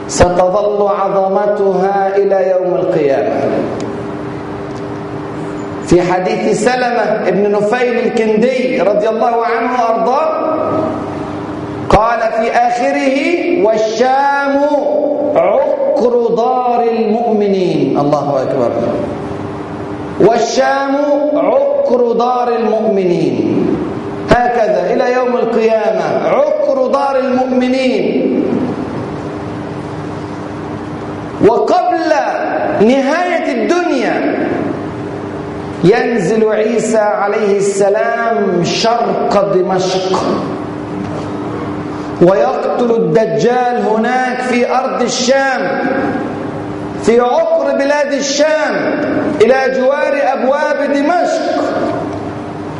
ستظل 0.08 0.88
عظمتها 0.88 2.18
إلى 2.18 2.52
يوم 2.52 2.76
القيامة. 2.76 3.36
في 5.88 6.02
حديث 6.02 6.64
سلمة 6.64 7.28
ابن 7.28 7.52
نفيل 7.52 8.00
الكندي 8.00 8.82
رضي 8.82 9.10
الله 9.10 9.46
عنه 9.46 9.72
وأرضاه 9.82 10.30
قال 11.90 12.20
في 12.20 12.52
آخره 12.52 13.18
والشام 13.66 14.62
عقر 16.04 16.36
دار 16.36 16.84
المؤمنين. 16.84 18.00
الله 18.00 18.42
أكبر. 18.42 18.72
والشام 20.20 20.96
عقر 21.36 22.12
دار 22.12 22.56
المؤمنين. 22.56 23.68
هكذا 24.30 24.94
إلى 24.94 25.14
يوم 25.14 25.38
القيامة. 25.38 26.28
عقر 26.28 26.88
دار 26.88 27.20
المؤمنين. 27.20 28.44
وقبل 31.48 32.12
نهاية 32.82 33.52
الدنيا 33.52 34.48
ينزل 35.84 36.50
عيسى 36.50 36.98
عليه 36.98 37.58
السلام 37.58 38.64
شرق 38.64 39.54
دمشق. 39.54 40.20
ويقتل 42.24 42.92
الدجال 42.92 43.86
هناك 43.88 44.42
في 44.42 44.72
أرض 44.72 45.02
الشام 45.02 45.82
في 47.04 47.20
عقر 47.20 47.72
بلاد 47.78 48.14
الشام 48.14 48.76
إلى 49.42 49.56
جوار 49.80 50.22
أبواب 50.34 50.94
دمشق. 50.94 51.64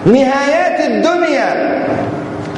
نهايات 0.06 0.80
الدنيا 0.80 1.84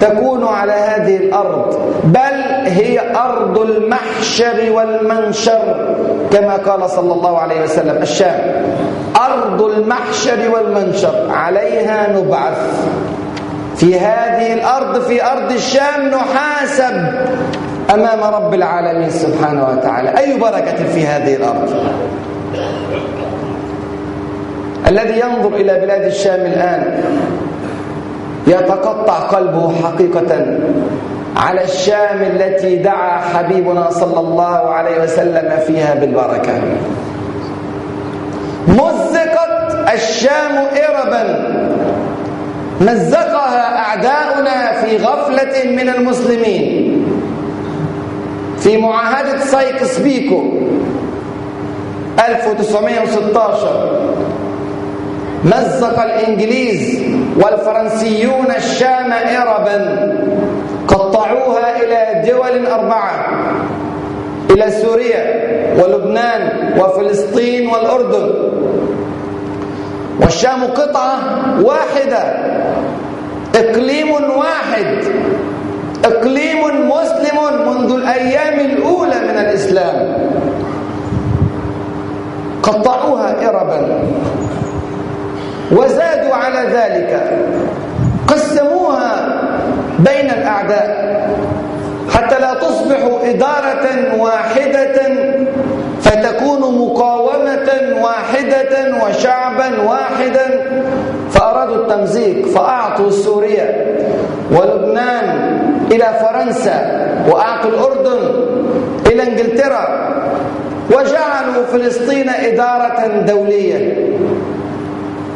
تكون 0.01 0.47
على 0.47 0.71
هذه 0.71 1.17
الأرض 1.17 1.91
بل 2.03 2.65
هي 2.65 3.15
أرض 3.15 3.59
المحشر 3.59 4.71
والمنشر 4.71 5.95
كما 6.31 6.55
قال 6.55 6.89
صلى 6.89 7.13
الله 7.13 7.39
عليه 7.39 7.61
وسلم 7.63 8.01
الشام. 8.01 8.63
أرض 9.15 9.61
المحشر 9.61 10.39
والمنشر 10.53 11.27
عليها 11.31 12.07
نبعث. 12.17 12.57
في 13.77 13.99
هذه 13.99 14.53
الأرض 14.53 15.01
في 15.01 15.25
أرض 15.25 15.51
الشام 15.51 16.07
نحاسب 16.11 16.95
أمام 17.93 18.23
رب 18.33 18.53
العالمين 18.53 19.09
سبحانه 19.09 19.69
وتعالى. 19.69 20.17
أي 20.17 20.39
بركة 20.39 20.83
في 20.93 21.07
هذه 21.07 21.35
الأرض؟ 21.35 21.69
الذي 24.87 25.19
ينظر 25.19 25.55
إلى 25.55 25.79
بلاد 25.79 26.01
الشام 26.01 26.39
الآن 26.39 27.03
يتقطع 28.47 29.13
قلبه 29.13 29.73
حقيقة 29.83 30.57
على 31.37 31.63
الشام 31.63 32.21
التي 32.21 32.75
دعا 32.75 33.19
حبيبنا 33.19 33.89
صلى 33.89 34.19
الله 34.19 34.69
عليه 34.73 35.03
وسلم 35.03 35.59
فيها 35.67 35.95
بالبركة. 35.95 36.53
مزقت 38.67 39.89
الشام 39.93 40.53
إربا. 40.89 41.23
مزقها 42.81 43.77
أعداؤنا 43.77 44.81
في 44.81 44.97
غفلة 44.97 45.71
من 45.71 45.89
المسلمين. 45.89 46.91
في 48.59 48.77
معاهدة 48.77 49.39
سايكس 49.39 49.99
بيكو 49.99 50.43
1916 52.29 54.01
مزق 55.43 56.01
الإنجليز 56.03 56.99
والفرنسيون 57.37 58.45
الشام 58.57 59.11
إربا 59.41 59.77
قطعوها 60.87 61.83
إلى 61.83 62.31
دول 62.31 62.65
أربعة 62.67 63.27
إلى 64.51 64.71
سوريا 64.71 65.23
ولبنان 65.77 66.73
وفلسطين 66.79 67.67
والأردن. 67.67 68.33
والشام 70.21 70.63
قطعة 70.63 71.17
واحدة. 71.61 72.23
إقليم 73.55 74.11
واحد. 74.11 75.03
إقليم 76.05 76.89
مسلم 76.89 77.37
منذ 77.67 77.91
الأيام 77.91 78.59
الأولى 78.59 79.19
من 79.19 79.37
الإسلام. 79.37 80.17
قطعوها 82.63 83.35
إربا. 83.49 84.03
وزادوا 85.71 86.35
على 86.35 86.59
ذلك. 86.59 87.41
قسموها 88.27 89.41
بين 89.99 90.29
الأعداء. 90.29 91.05
حتى 92.13 92.39
لا 92.39 92.53
تصبح 92.53 92.99
إدارة 93.23 94.15
واحدة 94.17 95.01
فتكون 96.05 96.61
مقاومة 96.81 97.69
واحدة 98.03 98.73
وشعبا 99.03 99.69
واحدا. 99.89 100.47
فأرادوا 101.31 101.75
التمزيق 101.75 102.45
فأعطوا 102.45 103.09
سوريا 103.09 103.67
ولبنان 104.51 105.27
إلى 105.91 106.05
فرنسا 106.21 106.77
وأعطوا 107.29 107.69
الأردن 107.69 108.21
إلى 109.07 109.23
إنجلترا 109.23 109.85
وجعلوا 110.91 111.63
فلسطين 111.71 112.29
إدارة 112.29 113.07
دولية 113.27 113.81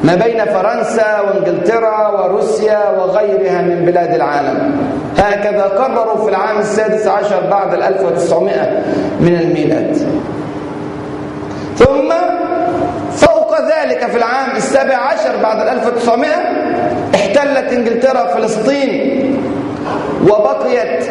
ما 0.04 0.16
بين 0.16 0.46
فرنسا 0.46 1.22
وإنجلترا 1.22 2.08
وروسيا 2.08 2.82
وغيرها 2.98 3.62
من 3.62 3.86
بلاد 3.86 4.14
العالم. 4.16 4.58
هكذا 5.18 5.64
قرروا 5.64 6.24
في 6.24 6.30
العام 6.30 6.60
السادس 6.60 7.08
عشر 7.08 7.42
بعد 7.52 7.74
ال 7.74 7.84
1900 7.84 8.84
من 9.20 9.36
الميلاد. 9.42 9.98
ثم 11.80 12.12
فوق 13.12 13.52
ذلك 13.62 14.08
في 14.12 14.18
العام 14.18 14.58
السابع 14.58 14.96
عشر 14.96 15.38
بعد 15.44 15.62
ال 15.62 15.70
1900 15.70 16.30
احتلت 17.16 17.74
إنجلترا 17.74 18.26
فلسطين 18.26 18.92
وبقيت 20.24 21.06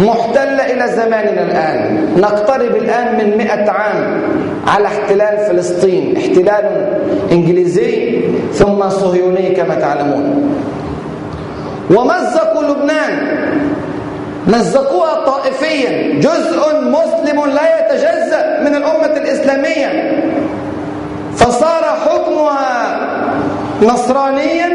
محتلة 0.00 0.66
إلى 0.72 0.88
زماننا 0.88 1.42
الآن. 1.42 2.12
نقترب 2.16 2.76
الآن 2.76 3.18
من 3.18 3.38
مئة 3.38 3.70
عام 3.70 4.22
على 4.66 4.86
احتلال 4.86 5.38
فلسطين 5.48 6.16
احتلال 6.16 6.64
إنجليزي 7.32 8.20
ثم 8.52 8.88
صهيوني 8.88 9.50
كما 9.50 9.74
تعلمون. 9.74 10.54
ومزقوا 11.90 12.62
لبنان 12.62 13.14
مزقوها 14.46 15.24
طائفيا. 15.24 16.20
جزء 16.20 16.80
مسلم 16.80 17.46
لا 17.46 17.78
يتجزأ 17.78 18.60
من 18.60 18.74
الأمة 18.76 19.16
الإسلامية. 19.16 20.20
فصار 21.36 21.84
حكمها 21.84 23.00
نصرانيا 23.82 24.68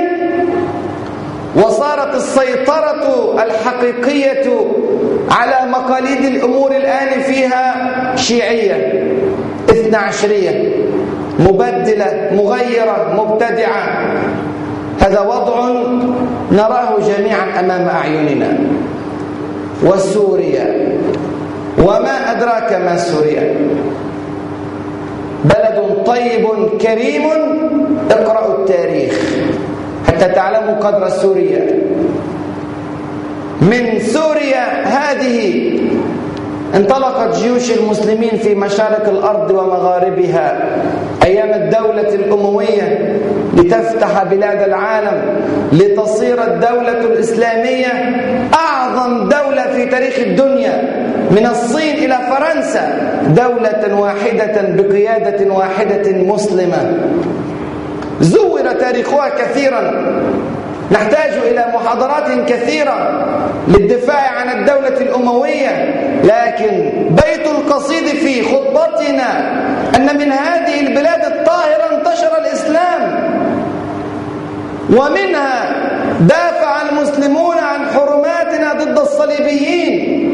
وصارت 1.56 2.16
السيطرة 2.16 3.36
الحقيقية 3.44 4.68
على 5.32 5.72
مقاليد 5.72 6.26
الأمور 6.26 6.72
الآن 6.72 7.22
فيها 7.22 7.92
شيعية 8.16 9.04
اثنى 9.70 9.98
عشرية 9.98 10.74
مبدلة 11.40 12.30
مغيرة 12.34 13.14
مبتدعة. 13.18 13.84
هذا 15.00 15.20
وضع 15.20 15.70
نراه 16.52 17.00
جميعا 17.00 17.60
أمام 17.60 17.88
أعيننا. 17.88 18.58
وسوريا. 19.84 20.98
وما 21.80 22.32
أدراك 22.32 22.74
ما 22.74 22.98
سوريا؟ 22.98 23.56
بلد 25.46 26.04
طيب 26.06 26.46
كريم 26.82 27.24
اقرأوا 28.12 28.60
التاريخ 28.60 29.14
حتى 30.08 30.26
تعلموا 30.26 30.76
قدر 30.76 31.10
سوريا. 31.10 31.80
من 33.62 34.00
سوريا 34.00 34.66
هذه 34.88 35.70
انطلقت 36.74 37.36
جيوش 37.38 37.72
المسلمين 37.72 38.38
في 38.38 38.56
مشارق 38.56 39.10
الأرض 39.10 39.52
ومغاربها 39.52 40.60
أيام 41.24 41.50
الدولة 41.62 42.16
الأموية 42.16 43.16
لتفتح 43.58 44.24
بلاد 44.24 44.62
العالم 44.62 45.22
لتصير 45.74 46.44
الدولة 46.44 47.00
الإسلامية 47.02 47.88
أعظم 48.54 49.30
دولة 49.30 49.64
في 49.74 49.86
تاريخ 49.86 50.20
الدنيا 50.20 51.06
من 51.32 51.46
الصين 51.46 51.96
إلى 51.96 52.18
فرنسا 52.30 53.12
دولة 53.28 54.00
واحدة 54.00 54.62
بقيادة 54.62 55.54
واحدة 55.54 56.12
مسلمة. 56.12 56.98
زور 58.22 58.72
تاريخها 58.80 59.30
كثيرا. 59.30 59.92
نحتاج 60.92 61.34
إلى 61.34 61.66
محاضرات 61.74 62.50
كثيرة 62.50 63.26
للدفاع 63.68 64.30
عن 64.32 64.60
الدولة 64.60 64.98
الأموية 65.02 65.96
لكن 66.24 66.92
بيت 67.10 67.48
القصيد 67.48 68.06
في 68.06 68.44
خطبتنا 68.44 69.30
أن 69.96 70.18
من 70.18 70.32
هذه 70.32 70.80
البلاد 70.80 71.26
الطاهرة 71.26 71.98
انتشر 71.98 72.38
الإسلام. 72.38 73.26
ومنها 74.90 75.76
دافع 76.20 76.82
المسلمون 76.90 77.58
عن 77.58 77.86
حرماتنا 77.96 78.74
ضد 78.74 79.00
الصليبيين. 79.00 80.25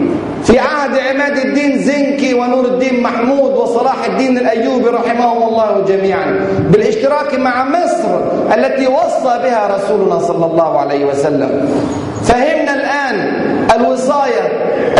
في 0.43 0.59
عهد 0.59 0.97
عماد 0.97 1.37
الدين 1.37 1.79
زنكي 1.83 2.33
ونور 2.33 2.65
الدين 2.65 3.03
محمود 3.03 3.51
وصلاح 3.51 4.05
الدين 4.05 4.37
الأيوبي 4.37 4.87
رحمهم 4.87 5.43
الله 5.49 5.85
جميعا 5.87 6.39
بالاشتراك 6.69 7.39
مع 7.39 7.65
مصر 7.69 8.19
التي 8.55 8.87
وصى 8.87 9.39
بها 9.43 9.75
رسولنا 9.75 10.19
صلى 10.19 10.45
الله 10.45 10.79
عليه 10.79 11.05
وسلم. 11.05 11.69
فهمنا 12.23 12.73
الآن 12.73 13.15
الوصاية 13.75 14.43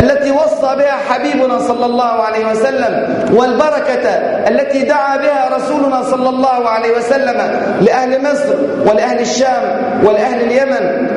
التي 0.00 0.30
وصى 0.30 0.76
بها 0.76 0.96
حبيبنا 1.08 1.58
صلى 1.58 1.86
الله 1.86 2.04
عليه 2.04 2.50
وسلم 2.50 2.92
والبركة 3.34 4.08
التي 4.48 4.82
دعا 4.82 5.16
بها 5.16 5.56
رسولنا 5.56 6.02
صلى 6.02 6.28
الله 6.28 6.68
عليه 6.68 6.96
وسلم 6.98 7.38
لأهل 7.80 8.22
مصر 8.22 8.54
ولأهل 8.90 9.20
الشام 9.20 9.62
ولأهل 10.04 10.40
اليمن. 10.40 11.08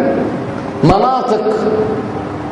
مناطق 0.83 1.53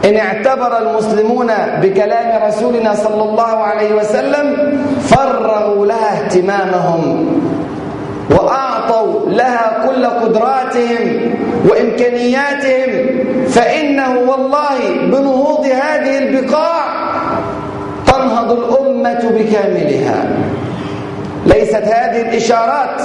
إن 0.05 0.15
اعتبر 0.17 0.77
المسلمون 0.77 1.47
بكلام 1.81 2.43
رسولنا 2.47 2.95
صلى 2.95 3.23
الله 3.23 3.43
عليه 3.57 3.93
وسلم 3.95 4.77
فرغوا 5.01 5.85
لها 5.85 6.25
اهتمامهم 6.25 7.27
وأعطوا 8.31 9.29
لها 9.29 9.85
كل 9.87 10.05
قدراتهم 10.05 11.35
وإمكانياتهم 11.69 13.23
فإنه 13.47 14.19
والله 14.19 14.77
بنهوض 15.03 15.65
هذه 15.65 16.17
البقاع 16.17 16.83
تنهض 18.07 18.51
الأمة 18.51 19.29
بكاملها. 19.29 20.25
ليست 21.45 21.75
هذه 21.83 22.21
الإشارات 22.21 23.01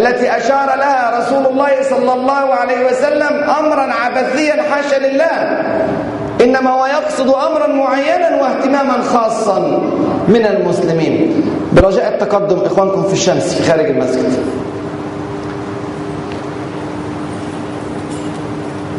التي 0.00 0.36
أشار 0.36 0.66
لها 0.66 1.20
رسول 1.20 1.46
الله 1.46 1.82
صلى 1.82 2.12
الله 2.12 2.54
عليه 2.54 2.86
وسلم 2.86 3.50
أمرا 3.58 3.92
عبثيا 3.92 4.62
حاشا 4.62 4.96
لله. 4.96 5.36
إنما 6.44 6.70
هو 6.70 6.86
يقصد 6.86 7.28
أمرا 7.28 7.66
معينا 7.66 8.42
واهتماما 8.42 9.02
خاصا 9.02 9.58
من 10.28 10.46
المسلمين. 10.46 11.42
برجاء 11.72 12.08
التقدم 12.08 12.58
إخوانكم 12.64 13.02
في 13.02 13.12
الشمس 13.12 13.54
في 13.54 13.62
خارج 13.62 13.86
المسجد. 13.86 14.32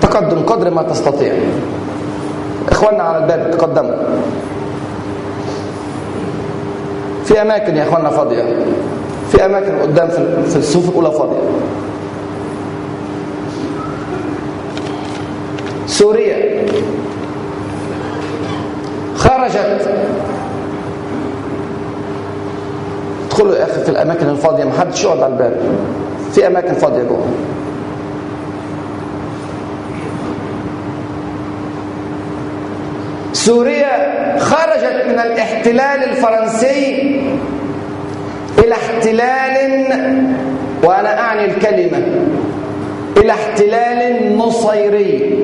تقدم 0.02 0.46
قدر 0.46 0.70
ما 0.70 0.84
تستطيع. 0.84 1.34
إخواننا 2.70 3.04
على 3.04 3.18
الباب 3.18 3.52
تقدموا. 3.52 3.98
في 7.26 7.42
أماكن 7.42 7.78
يا 7.78 7.84
إخواننا 7.84 8.10
فاضية. 8.10 8.44
في 9.32 9.46
أماكن 9.46 9.80
قدام 9.80 10.08
في 10.50 10.56
الصفوف 10.56 10.90
الأولى 10.90 11.12
فاضية. 11.12 11.40
سوريا. 15.88 16.66
خرجت. 19.16 19.90
ادخلوا 23.28 23.56
يا 23.56 23.64
أخي 23.64 23.84
في 23.84 23.90
الأماكن 23.90 24.30
الفاضية 24.30 24.64
ما 24.64 24.72
حدش 24.80 25.04
يقعد 25.04 25.24
على 25.24 25.34
الباب. 25.34 25.58
في 26.34 26.48
أماكن 26.48 26.74
فاضية 26.74 27.04
جوه. 27.04 27.26
سوريا 33.34 34.38
خرجت 34.40 35.06
من 35.08 35.20
الاحتلال 35.20 36.04
الفرنسي 36.10 37.22
إلى 38.60 38.74
احتلال 38.74 39.86
وأنا 40.84 41.20
أعني 41.20 41.46
الكلمة. 41.46 42.02
إلى 43.18 43.32
احتلال 43.32 44.38
نصيري. 44.38 45.40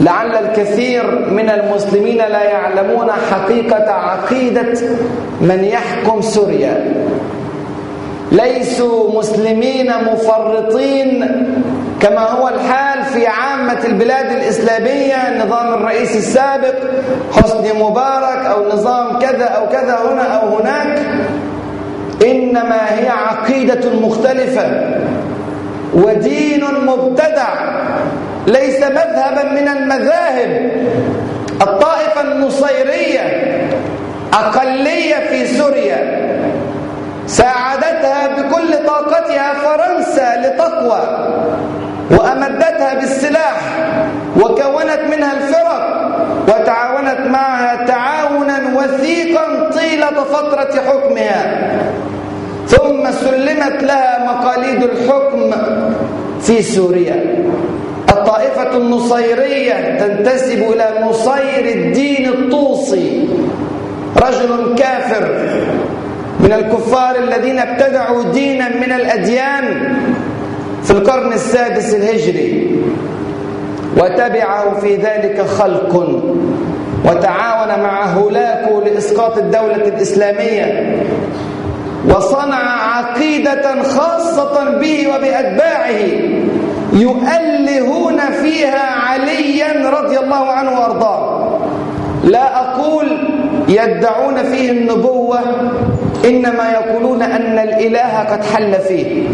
لعل 0.00 0.34
الكثير 0.34 1.30
من 1.30 1.50
المسلمين 1.50 2.16
لا 2.16 2.42
يعلمون 2.42 3.10
حقيقة 3.30 3.92
عقيدة 3.92 4.74
من 5.40 5.64
يحكم 5.64 6.20
سوريا. 6.20 6.94
ليسوا 8.32 9.18
مسلمين 9.18 9.92
مفرطين 10.12 11.24
كما 12.00 12.20
هو 12.30 12.48
الحال 12.48 13.04
في 13.04 13.26
عامة 13.26 13.84
البلاد 13.84 14.32
الإسلامية 14.32 15.14
النظام 15.28 15.74
الرئيسي 15.74 16.18
السابق 16.18 16.74
حسني 17.32 17.72
مبارك 17.72 18.46
أو 18.46 18.68
نظام 18.72 19.18
كذا 19.18 19.44
أو 19.44 19.68
كذا 19.68 19.98
هنا 20.10 20.22
أو 20.22 20.56
هناك 20.58 20.98
إنما 22.26 22.80
هي 22.98 23.08
عقيدة 23.08 23.90
مختلفة 24.00 24.94
ودين 25.94 26.64
مبتدع 26.86 27.54
ليس 28.46 28.78
مذهبا 28.82 29.44
من 29.52 29.68
المذاهب 29.68 30.70
الطائفة 31.62 32.20
النصيرية 32.20 33.44
أقلية 34.32 35.14
في 35.30 35.46
سوريا. 35.46 36.24
ساعدتها 37.26 38.26
بكل 38.26 38.86
طاقتها 38.86 39.54
فرنسا 39.54 40.36
لتقوى 40.36 41.02
وأمدتها 42.10 42.94
بالسلاح 42.94 43.60
وكونت 44.36 45.00
منها 45.10 45.32
الفرق 45.32 45.84
وتعاونت 46.48 47.26
معها 47.26 47.84
تعاونا 47.86 48.60
وثيقا 48.76 49.70
طيلة 49.70 50.24
فترة 50.24 50.80
حكمها. 50.86 51.70
ثم 52.68 53.10
سلمت 53.10 53.82
لها 53.82 54.24
مقاليد 54.24 54.82
الحكم 54.82 55.50
في 56.40 56.62
سوريا. 56.62 57.44
الطائفة 58.08 58.76
النصيرية 58.76 59.98
تنتسب 59.98 60.72
إلى 60.72 61.06
نصير 61.08 61.64
الدين 61.64 62.28
الطوسي. 62.28 63.28
رجل 64.16 64.74
كافر. 64.78 65.28
من 66.40 66.52
الكفار 66.52 67.16
الذين 67.16 67.58
ابتدعوا 67.58 68.22
دينا 68.32 68.68
من 68.68 68.92
الأديان 68.92 69.96
في 70.82 70.90
القرن 70.90 71.32
السادس 71.32 71.94
الهجري. 71.94 72.80
وتبعه 73.96 74.80
في 74.80 74.96
ذلك 74.96 75.46
خلق 75.46 75.94
وتعاون 77.04 77.82
مع 77.82 78.04
هولاكو 78.04 78.80
لإسقاط 78.80 79.38
الدولة 79.38 79.76
الإسلامية 79.76 80.96
وصنع 82.08 82.96
عقيدة 82.96 83.82
خاصة 83.82 84.78
به 84.80 85.08
وبأتباعه 85.08 86.02
يؤلهون 86.92 88.20
فيها 88.42 88.90
عليا 88.90 89.90
رضي 89.90 90.18
الله 90.18 90.50
عنه 90.50 90.80
وأرضاه. 90.80 91.58
لا 92.24 92.60
أقول 92.60 93.33
يدعون 93.68 94.36
فيه 94.42 94.70
النبوة 94.70 95.38
إنما 96.24 96.70
يقولون 96.72 97.22
أن 97.22 97.58
الإله 97.58 98.18
قد 98.18 98.44
حل 98.44 98.74
فيه. 98.74 99.28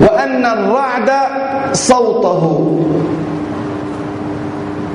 وأن 0.00 0.46
الرعد 0.46 1.10
صوته. 1.72 2.80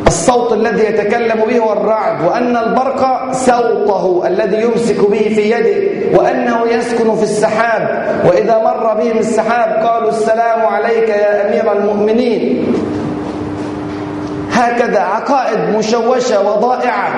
الصوت 0.08 0.54
الذي 0.54 0.84
يتكلم 0.84 1.45
به 1.48 1.58
هو 1.58 1.74
الرعد. 1.74 2.24
وأن 2.28 2.58
البرق 2.58 3.32
صوته 3.32 4.28
الذي 4.28 4.62
يمسك 4.62 5.10
به 5.10 5.32
في 5.36 5.52
يده. 5.52 6.17
وأنه 6.17 6.67
يسكن 6.72 7.15
في 7.15 7.24
السحاب. 7.24 8.06
وإذا 8.30 8.58
مر 8.63 8.93
بهم 8.93 9.17
السحاب 9.17 9.86
قالوا 9.86 10.10
السلام 10.10 10.65
عليك 10.65 11.10
يا 11.10 11.50
أمير 11.50 11.72
المؤمنين. 11.72 12.65
هكذا 14.60 15.00
عقائد 15.00 15.60
مشوشة 15.78 16.41
وضائعة. 16.41 17.10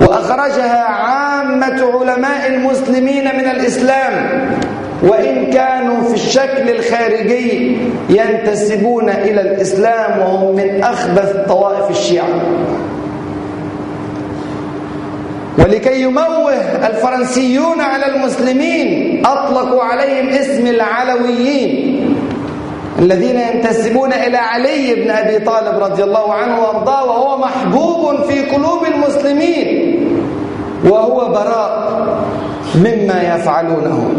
وأخرجها 0.00 0.84
عامة 0.84 1.92
علماء 1.94 2.46
المسلمين 2.46 3.24
من 3.24 3.50
الإسلام. 3.50 4.12
وإن 5.02 5.50
كانوا 5.50 6.02
في 6.08 6.14
الشكل 6.14 6.70
الخارجي 6.70 7.78
ينتسبون 8.08 9.08
إلى 9.08 9.40
الإسلام 9.40 10.18
وهم 10.18 10.56
من 10.56 10.84
أخبث 10.84 11.36
طوائف 11.48 11.90
الشيعة. 11.90 12.28
ولكي 15.58 16.02
يموه 16.02 16.52
الفرنسيون 16.86 17.80
على 17.80 18.06
المسلمين 18.06 19.22
أطلقوا 19.26 19.82
عليهم 19.82 20.28
اسم 20.28 20.66
العلويين. 20.66 21.89
الذين 22.98 23.40
ينتسبون 23.40 24.12
إلى 24.12 24.36
علي 24.36 24.94
بن 24.94 25.10
أبي 25.10 25.38
طالب 25.38 25.78
رضي 25.82 26.04
الله 26.04 26.34
عنه 26.34 26.60
وأرضاه 26.60 27.04
وهو 27.04 27.38
محبوب 27.38 28.24
في 28.24 28.40
قلوب 28.40 28.84
المسلمين 28.94 29.96
وهو 30.84 31.28
براء 31.28 31.90
مما 32.74 33.22
يفعلونه. 33.34 34.14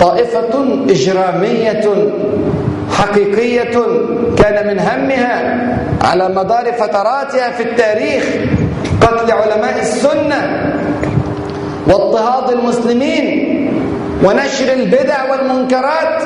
طائفة 0.00 0.82
إجرامية 0.90 1.84
حقيقية 2.92 3.74
كان 4.38 4.66
من 4.66 4.78
همها 4.78 5.68
على 6.02 6.28
مدار 6.28 6.72
فتراتها 6.72 7.50
في 7.50 7.62
التاريخ 7.62 8.24
قتل 9.00 9.32
علماء 9.32 9.78
السنة 9.80 10.40
واضطهاد 11.86 12.50
المسلمين 12.50 13.26
ونشر 14.24 14.72
البدع 14.72 15.30
والمنكرات. 15.30 16.22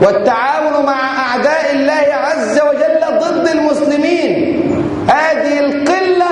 والتعاون 0.00 0.86
مع 0.86 1.28
أعداء 1.28 1.72
الله 1.72 2.14
عز 2.14 2.60
وجل 2.60 3.18
ضد 3.18 3.48
المسلمين. 3.48 4.62
هذه 5.08 5.60
القلة 5.60 6.30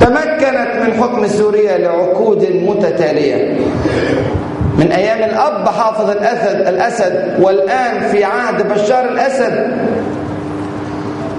تمكنت 0.00 0.68
من 0.82 1.02
حكم 1.02 1.26
سوريا 1.26 1.78
لعقود 1.78 2.48
متتالية. 2.52 3.58
من 4.78 4.92
أيام 4.92 5.18
الأب 5.18 5.68
حافظ 5.68 6.10
الأسد, 6.10 6.68
الأسد 6.68 7.36
والآن 7.40 8.08
في 8.12 8.24
عهد 8.24 8.72
بشار 8.72 9.04
الأسد. 9.04 9.72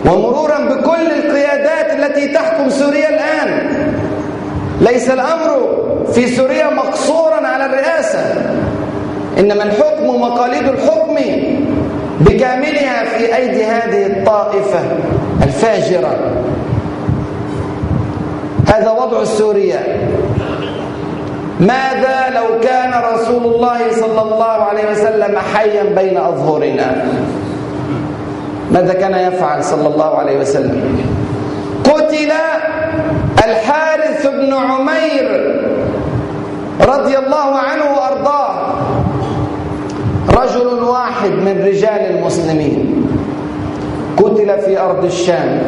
ومرورا 0.05 0.57
بكل 0.57 1.11
القيادات 1.11 1.93
التي 1.93 2.27
تحكم 2.27 2.69
سوريا 2.69 3.09
الآن. 3.09 3.69
ليس 4.81 5.09
الأمر 5.09 5.77
في 6.13 6.27
سوريا 6.27 6.69
مقصورا 6.69 7.47
على 7.47 7.65
الرئاسة. 7.65 8.19
إنما 9.39 9.63
الحكم 9.63 10.05
ومقاليد 10.05 10.67
الحكم 10.67 11.15
بكاملها 12.19 13.03
في 13.05 13.35
أيدي 13.35 13.65
هذه 13.65 14.05
الطائفة 14.05 14.79
الفاجرة. 15.43 16.17
هذا 18.67 18.91
وضع 18.91 19.23
سوريا 19.23 19.79
ماذا 21.59 22.29
لو 22.35 22.59
كان 22.59 22.93
رسول 23.13 23.43
الله 23.55 23.79
صلى 23.91 24.21
الله 24.21 24.45
عليه 24.45 24.91
وسلم 24.91 25.37
حيا 25.53 25.83
بين 25.83 26.17
أظهرنا؟ 26.17 27.05
ماذا 28.71 28.93
كان 28.93 29.13
يفعل 29.33 29.63
صلى 29.63 29.87
الله 29.87 30.17
عليه 30.17 30.39
وسلم؟ 30.39 30.97
قتل 31.83 32.31
الحارث 33.45 34.27
بن 34.27 34.53
عمير 34.53 35.27
رضي 36.81 37.17
الله 37.17 37.57
عنه 37.57 37.85
وأرضاه. 37.97 38.62
رجل 40.35 40.83
واحد 40.83 41.31
من 41.31 41.63
رجال 41.67 42.15
المسلمين 42.15 43.05
قتل 44.17 44.59
في 44.61 44.79
أرض 44.79 45.05
الشام. 45.05 45.61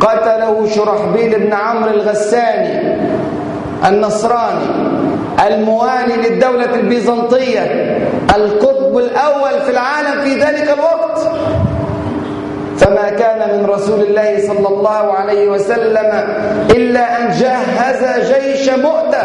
قتله 0.00 0.66
شرحبيل 0.74 1.40
بن 1.40 1.52
عمرو 1.52 1.90
الغساني 1.90 2.96
النصراني 3.88 4.66
الموالي 5.46 6.16
للدولة 6.16 6.74
البيزنطية 6.74 7.60
القطب 8.36 8.98
الأول 8.98 9.60
في 9.64 9.70
العالم 9.70 10.20
في 10.24 10.34
ذلك 10.34 10.74
الوقت. 10.78 11.18
فما 12.78 13.10
كان 13.10 13.58
من 13.58 13.66
رسول 13.66 14.00
الله 14.00 14.38
صلى 14.46 14.68
الله 14.68 15.12
عليه 15.12 15.50
وسلم 15.50 16.24
إلا 16.70 17.20
أن 17.20 17.30
جهز 17.30 18.32
جيش 18.32 18.70
مؤتة. 18.70 19.22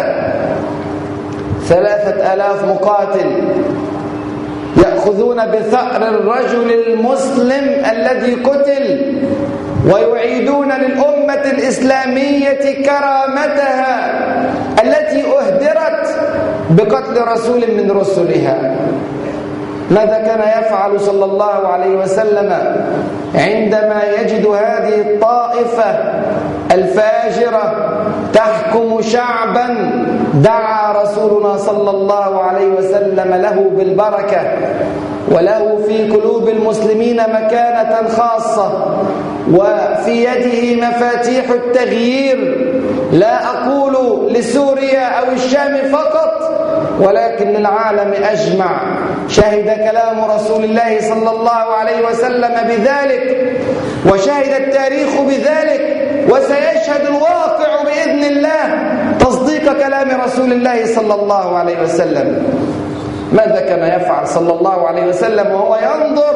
ثلاثة 1.67 2.33
آلاف 2.33 2.65
مقاتل 2.65 3.31
يأخذون 4.83 5.45
بثأر 5.45 6.01
الرجل 6.09 6.71
المسلم 6.87 7.65
الذي 7.91 8.33
قتل 8.35 8.85
ويعيدون 9.91 10.71
للأمة 10.71 11.43
الإسلامية 11.45 12.83
كرامتها 12.85 13.93
التي 14.83 15.23
أهدرت 15.27 16.05
بقتل 16.69 17.15
رسول 17.33 17.61
من 17.77 17.91
رسلها. 17.91 18.75
ماذا 19.91 20.17
كان 20.17 20.61
يفعل 20.63 20.99
صلى 21.01 21.25
الله 21.25 21.67
عليه 21.67 21.95
وسلم 21.95 22.53
عندما 23.35 24.01
يجد 24.21 24.45
هذه 24.45 25.01
الطائفة 25.01 25.85
الفاجرة 26.71 27.73
تحكم 28.33 29.01
شعبا 29.01 29.67
دعا 30.33 31.03
رسولنا 31.03 31.57
صلى 31.57 31.89
الله 31.89 32.41
عليه 32.43 32.67
وسلم 32.67 33.33
له 33.33 33.71
بالبركة 33.77 34.41
وله 35.31 35.77
في 35.87 36.11
قلوب 36.11 36.49
المسلمين 36.49 37.17
مكانة 37.17 38.07
خاصة 38.17 38.71
وفي 39.53 40.23
يده 40.25 40.87
مفاتيح 40.87 41.49
التغيير. 41.49 42.67
لا 43.11 43.45
أقول 43.45 43.95
لسوريا 44.33 45.05
أو 45.19 45.31
الشام 45.33 45.77
فقط 45.91 46.66
ولكن 46.99 47.47
للعالم 47.47 48.13
أجمع. 48.23 48.81
شهد 49.27 49.65
كلام 49.89 50.25
رسول 50.25 50.63
الله 50.63 51.01
صلى 51.01 51.29
الله 51.31 51.65
عليه 51.79 52.07
وسلم 52.07 52.55
بذلك 52.67 53.53
وشهد 54.11 54.61
التاريخ 54.61 55.21
بذلك 55.21 55.83
وسيشهد 56.29 57.05
الواقع 57.05 57.83
بإذن 57.83 58.23
الله 58.23 58.65
تصديق 59.19 59.73
كلام 59.73 60.21
رسول 60.21 60.51
الله 60.51 60.85
صلى 60.95 61.13
الله 61.13 61.57
عليه 61.57 61.81
وسلم. 61.83 62.43
ماذا 63.33 63.59
كان 63.59 64.01
يفعل 64.01 64.27
صلى 64.27 64.53
الله 64.53 64.87
عليه 64.87 65.05
وسلم 65.05 65.51
وهو 65.51 65.75
ينظر 65.75 66.35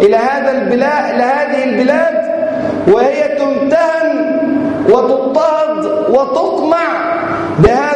إلى 0.00 0.16
هذا 0.16 0.50
البلاد 0.50 1.14
إلى 1.14 1.22
هذه 1.22 1.64
البلاد 1.64 2.14
وهي 2.88 3.28
تمتهن 3.38 4.38
وتضطهد 4.88 5.84
وتطمع 6.10 6.78
الصورة 7.58 7.87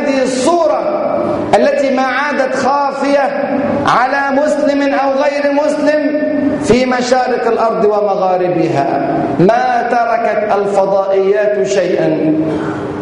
التي 1.63 1.95
ما 1.95 2.03
عادت 2.03 2.55
خافية 2.55 3.59
على 3.87 4.41
مسلم 4.41 4.95
أو 4.95 5.11
غير 5.11 5.53
مسلم 5.53 6.23
في 6.65 6.87
مشارق 6.87 7.47
الأرض 7.47 7.85
ومغاربها. 7.85 9.17
ما 9.41 9.89
تركت 9.91 10.59
الفضائيات 10.59 11.67
شيئا 11.67 12.35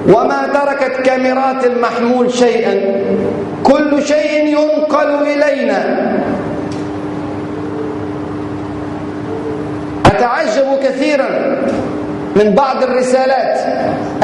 وما 0.09 0.49
تركت 0.55 1.01
كاميرات 1.01 1.67
المحمول 1.67 2.33
شيئا. 2.33 3.03
كل 3.65 4.03
شيء 4.03 4.47
ينقل 4.47 5.27
إلينا. 5.27 6.11
أتعجب 10.07 10.79
كثيرا 10.85 11.29
من 12.37 12.55
بعض 12.55 12.83
الرسالات 12.83 13.59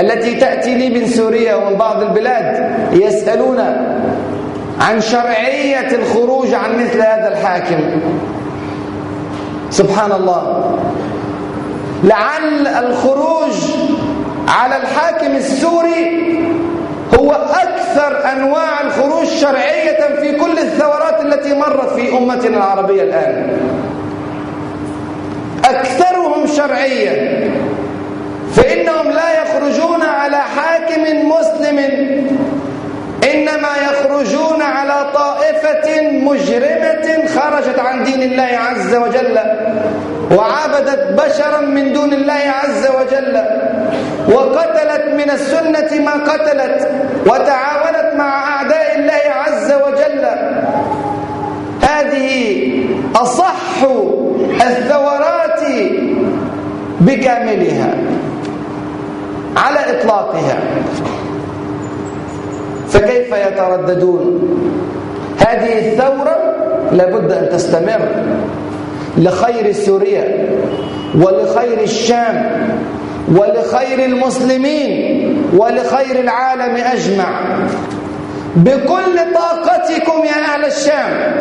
التي 0.01 0.35
تأتي 0.35 0.75
لي 0.75 1.01
من 1.01 1.07
سوريا 1.07 1.55
ومن 1.55 1.77
بعض 1.77 2.03
البلاد 2.03 2.71
يسألون 2.93 3.61
عن 4.81 5.01
شرعية 5.01 5.95
الخروج 5.95 6.55
عن 6.55 6.75
مثل 6.75 7.01
هذا 7.01 7.29
الحاكم. 7.33 8.01
سبحان 9.71 10.13
الله. 10.13 10.77
لعل 12.05 12.67
الخروج 12.67 13.55
على 14.49 14.77
الحاكم 14.77 15.37
السوري 15.37 16.37
هو 17.19 17.33
أكثر 17.33 18.33
أنواع 18.33 18.81
الخروج 18.87 19.27
شرعية 19.27 20.17
في 20.21 20.33
كل 20.33 20.59
الثورات 20.59 21.21
التي 21.21 21.55
مرت 21.55 21.93
في 21.93 22.19
أمتنا 22.19 22.57
العربية 22.57 23.03
الآن. 23.03 23.59
أكثرهم 25.65 26.47
شرعية 26.47 27.51
فإنهم 28.57 29.11
لا 29.11 29.43
يخرجون 29.43 30.03
على 30.03 30.37
حاكم 30.37 31.03
مسلم 31.29 31.79
إنما 33.35 33.69
يخرجون 33.91 34.63
على 34.63 35.11
طائفة 35.15 36.01
مجرمة 36.11 37.27
خرجت 37.35 37.79
عن 37.79 38.05
دين 38.05 38.23
الله 38.23 38.59
عز 38.69 38.95
وجل 38.95 39.39
وعبدت 40.37 41.21
بشرا 41.23 41.61
من 41.61 41.93
دون 41.93 42.13
الله 42.13 42.43
عز 42.63 42.87
وجل 42.87 43.43
وقتلت 44.35 45.05
من 45.15 45.31
السنة 45.31 46.05
ما 46.05 46.13
قتلت 46.33 46.91
وتعاونت 47.27 48.15
مع 48.17 48.57
أعداء 48.57 48.99
الله 48.99 49.23
عز 49.47 49.73
وجل. 49.73 50.27
هذه 51.83 52.59
أصح 53.17 53.83
الثورات 54.61 55.61
بكاملها. 57.01 57.95
على 59.57 59.79
إطلاقها. 60.01 60.59
فكيف 62.89 63.33
يترددون؟ 63.33 64.49
هذه 65.39 65.79
الثورة 65.79 66.37
لابد 66.93 67.33
أن 67.33 67.49
تستمر 67.49 68.09
لخير 69.19 69.73
سوريا 69.73 70.49
ولخير 71.15 71.81
الشام 71.83 72.51
ولخير 73.29 74.05
المسلمين 74.05 75.37
ولخير 75.57 76.21
العالم 76.21 76.77
أجمع. 76.77 77.57
بكل 78.57 79.35
طاقتكم 79.35 80.25
يا 80.25 80.55
أهل 80.55 80.65
الشام 80.65 81.37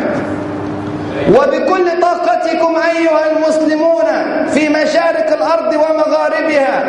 وبكل 1.28 2.00
طاقتكم 2.02 2.74
أيها 2.76 3.30
المسلمون 3.36 4.04
في 4.48 4.68
مشارق 4.68 5.32
الأرض 5.32 5.74
ومغاربها 5.74 6.84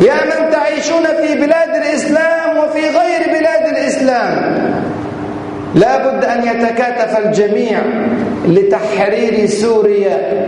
يا 0.00 0.14
من 0.24 0.50
تعيشون 0.52 1.04
في 1.22 1.34
بلاد 1.34 1.76
الإسلام 1.76 2.58
وفي 2.58 2.80
غير 2.80 3.38
بلاد 3.38 3.76
الإسلام. 3.76 4.58
لا 5.74 5.96
بد 6.08 6.24
أن 6.24 6.42
يتكاتف 6.46 7.18
الجميع 7.18 7.78
لتحرير 8.46 9.46
سوريا 9.46 10.46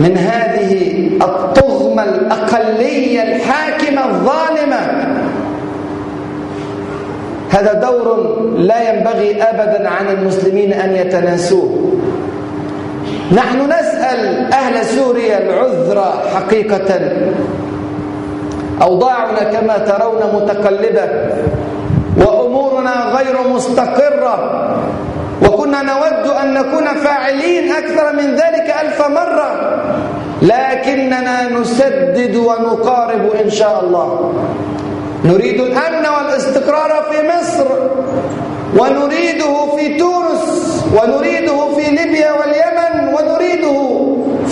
من 0.00 0.16
هذه 0.16 1.06
الطغمة 1.22 2.04
الأقلية 2.04 3.22
الحاكمة 3.22 4.04
الظالمة. 4.06 5.06
هذا 7.50 7.72
دور 7.72 8.38
لا 8.56 8.92
ينبغي 8.92 9.42
أبدا 9.42 9.88
عن 9.88 10.08
المسلمين 10.08 10.72
أن 10.72 10.96
يتناسوه. 10.96 11.92
نحن 13.32 13.66
نسأل 13.66 14.52
أهل 14.52 14.84
سوريا 14.84 15.38
العذر 15.38 16.12
حقيقة. 16.34 17.00
أوضاعنا 18.82 19.42
كما 19.44 19.78
ترون 19.78 20.22
متقلبة 20.34 21.08
وأمورنا 22.16 22.94
غير 23.16 23.48
مستقرة. 23.54 24.36
وكنا 25.42 25.82
نود 25.82 26.26
أن 26.42 26.54
نكون 26.54 26.84
فاعلين 26.84 27.72
أكثر 27.72 28.12
من 28.12 28.34
ذلك 28.34 28.74
ألف 28.82 29.08
مرة. 29.08 29.50
لكننا 30.42 31.48
نسدد 31.48 32.36
ونقارب 32.36 33.30
إن 33.44 33.50
شاء 33.50 33.84
الله. 33.84 34.32
نريد 35.24 35.60
الأمن 35.60 36.06
والاستقرار 36.16 37.04
في 37.10 37.18
مصر 37.28 37.66
ونريده 38.78 39.76
في 39.76 39.98
تونس 39.98 40.44
ونريده 40.94 41.74
في 41.74 41.90
ليبيا 41.90 42.32
واليمن 42.32 43.14
ونريده 43.14 43.78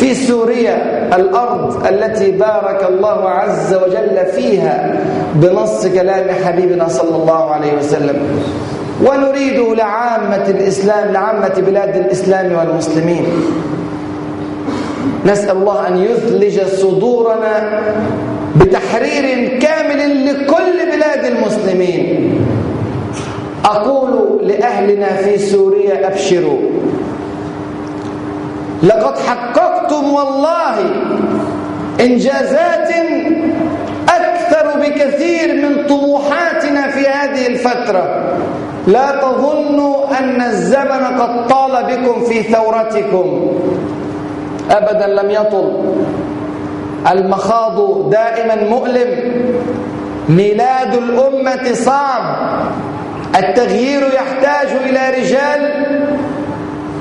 في 0.01 0.15
سوريا 0.15 0.77
الأرض 1.17 1.87
التي 1.87 2.31
بارك 2.31 2.87
الله 2.89 3.29
عز 3.29 3.75
وجل 3.75 4.27
فيها 4.35 5.01
بنص 5.35 5.87
كلام 5.87 6.25
حبيبنا 6.45 6.89
صلى 6.89 7.17
الله 7.17 7.51
عليه 7.51 7.73
وسلم. 7.79 8.17
ونريده 9.05 9.75
لعامة 9.75 10.45
الإسلام 10.49 11.13
لعامة 11.13 11.55
بلاد 11.67 11.97
الإسلام 11.97 12.53
والمسلمين. 12.53 13.25
نسأل 15.27 15.57
الله 15.57 15.89
أن 15.89 15.97
يثلج 15.97 16.61
صدورنا 16.67 17.81
بتحرير 18.57 19.59
كامل 19.59 20.27
لكل 20.27 20.97
بلاد 20.97 21.25
المسلمين. 21.25 22.41
أقول 23.65 24.41
لأهلنا 24.43 25.07
في 25.07 25.39
سوريا 25.39 26.07
أبشروا. 26.07 26.59
لقد 28.83 29.19
حققتم 29.91 30.13
والله 30.13 30.77
إنجازات 32.01 32.91
أكثر 34.09 34.81
بكثير 34.81 35.55
من 35.55 35.87
طموحاتنا 35.87 36.91
في 36.91 37.09
هذه 37.09 37.47
الفترة. 37.47 38.35
لا 38.87 39.11
تظنوا 39.11 40.19
أن 40.19 40.41
الزمن 40.41 41.21
قد 41.21 41.47
طال 41.47 41.85
بكم 41.85 42.25
في 42.25 42.43
ثورتكم. 42.43 43.51
أبدا 44.71 45.07
لم 45.07 45.31
يطل. 45.31 45.95
المخاض 47.11 48.11
دائما 48.11 48.55
مؤلم. 48.55 49.11
ميلاد 50.29 50.95
الأمة 50.95 51.75
صعب. 51.75 52.23
التغيير 53.37 54.03
يحتاج 54.15 54.69
إلى 54.89 55.21
رجال 55.21 55.87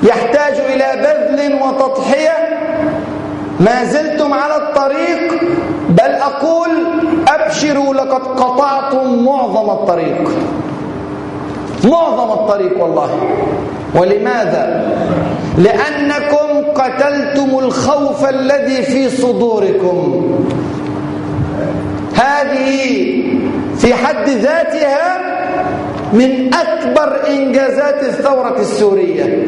يحتاج 0.02 0.54
إلى 0.72 0.86
بذل 1.02 1.62
وتضحية. 1.62 2.60
ما 3.60 3.84
زلتم 3.84 4.32
على 4.34 4.56
الطريق 4.56 5.42
بل 5.88 6.10
أقول 6.10 6.70
أبشروا 7.28 7.94
لقد 7.94 8.22
قطعتم 8.40 9.24
معظم 9.24 9.70
الطريق. 9.70 10.30
معظم 11.84 12.32
الطريق 12.32 12.82
والله. 12.82 13.10
ولماذا؟ 13.94 14.90
لأنكم 15.58 16.72
قتلتم 16.74 17.58
الخوف 17.58 18.28
الذي 18.28 18.82
في 18.82 19.10
صدوركم. 19.10 20.30
هذه 22.14 22.76
في 23.78 23.94
حد 23.94 24.28
ذاتها 24.28 25.18
من 26.12 26.50
أكبر 26.54 27.20
إنجازات 27.28 28.02
الثورة 28.02 28.56
السورية. 28.60 29.46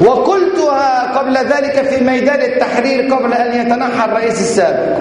وقلتها 0.00 1.18
قبل 1.18 1.36
ذلك 1.36 1.88
في 1.88 2.04
ميدان 2.04 2.40
التحرير 2.40 3.14
قبل 3.14 3.32
أن 3.32 3.60
يتنحى 3.60 4.04
الرئيس 4.04 4.40
السابق. 4.40 4.98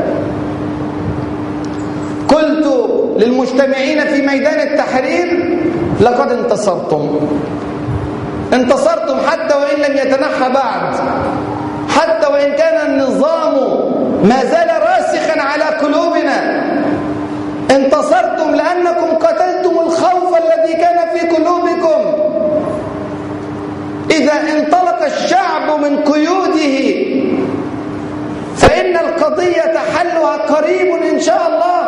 قلت 2.27 2.67
للمجتمعين 3.17 3.99
في 4.07 4.21
ميدان 4.21 4.59
التحرير 4.67 5.57
لقد 6.01 6.31
انتصرتم. 6.31 7.19
انتصرتم 8.53 9.17
حتى 9.27 9.55
وإن 9.55 9.91
لم 9.91 9.97
يتنحى 9.97 10.49
بعد. 10.53 10.95
حتى 11.89 12.27
وإن 12.27 12.53
كان 12.53 12.89
النظام 12.89 13.53
ما 14.23 14.45
زال 14.45 14.69
راسخا 14.81 15.41
على 15.41 15.63
قلوبنا. 15.63 16.61
انتصرتم 17.71 18.55
لأنكم 18.55 19.15
قتلتم 19.19 19.79
الخوف 19.79 20.37
الذي 20.37 20.73
كان 20.73 20.97
في 21.13 21.27
قلوبكم. 21.27 22.01
إذا 24.11 24.33
انطلق 24.57 25.03
الشعب 25.03 25.79
من 25.79 26.03
قيوده 26.03 26.77
فإن 28.57 28.97
القضية 28.97 29.73
حلها 29.97 30.37
قريب 30.37 30.95
إن 31.13 31.19
شاء 31.19 31.47
الله. 31.47 31.81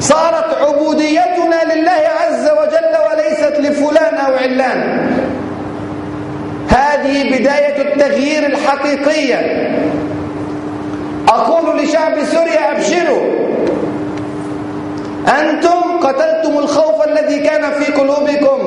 صارت 0.00 0.56
عبوديتنا 0.62 1.74
لله 1.74 2.02
عز 2.20 2.48
وجل 2.50 2.94
وليست 3.10 3.60
لفلان 3.60 4.14
أو 4.14 4.34
علان. 4.34 5.10
هذه 6.68 7.38
بداية 7.38 7.82
التغيير 7.82 8.46
الحقيقية. 8.46 9.68
أقول 11.28 11.78
لشعب 11.78 12.24
سوريا 12.24 12.70
أبشروا. 12.70 13.22
أنتم 15.40 15.98
قتلتم 16.02 16.58
الخوف 16.58 17.08
الذي 17.08 17.38
كان 17.38 17.70
في 17.72 17.92
قلوبكم. 17.92 18.58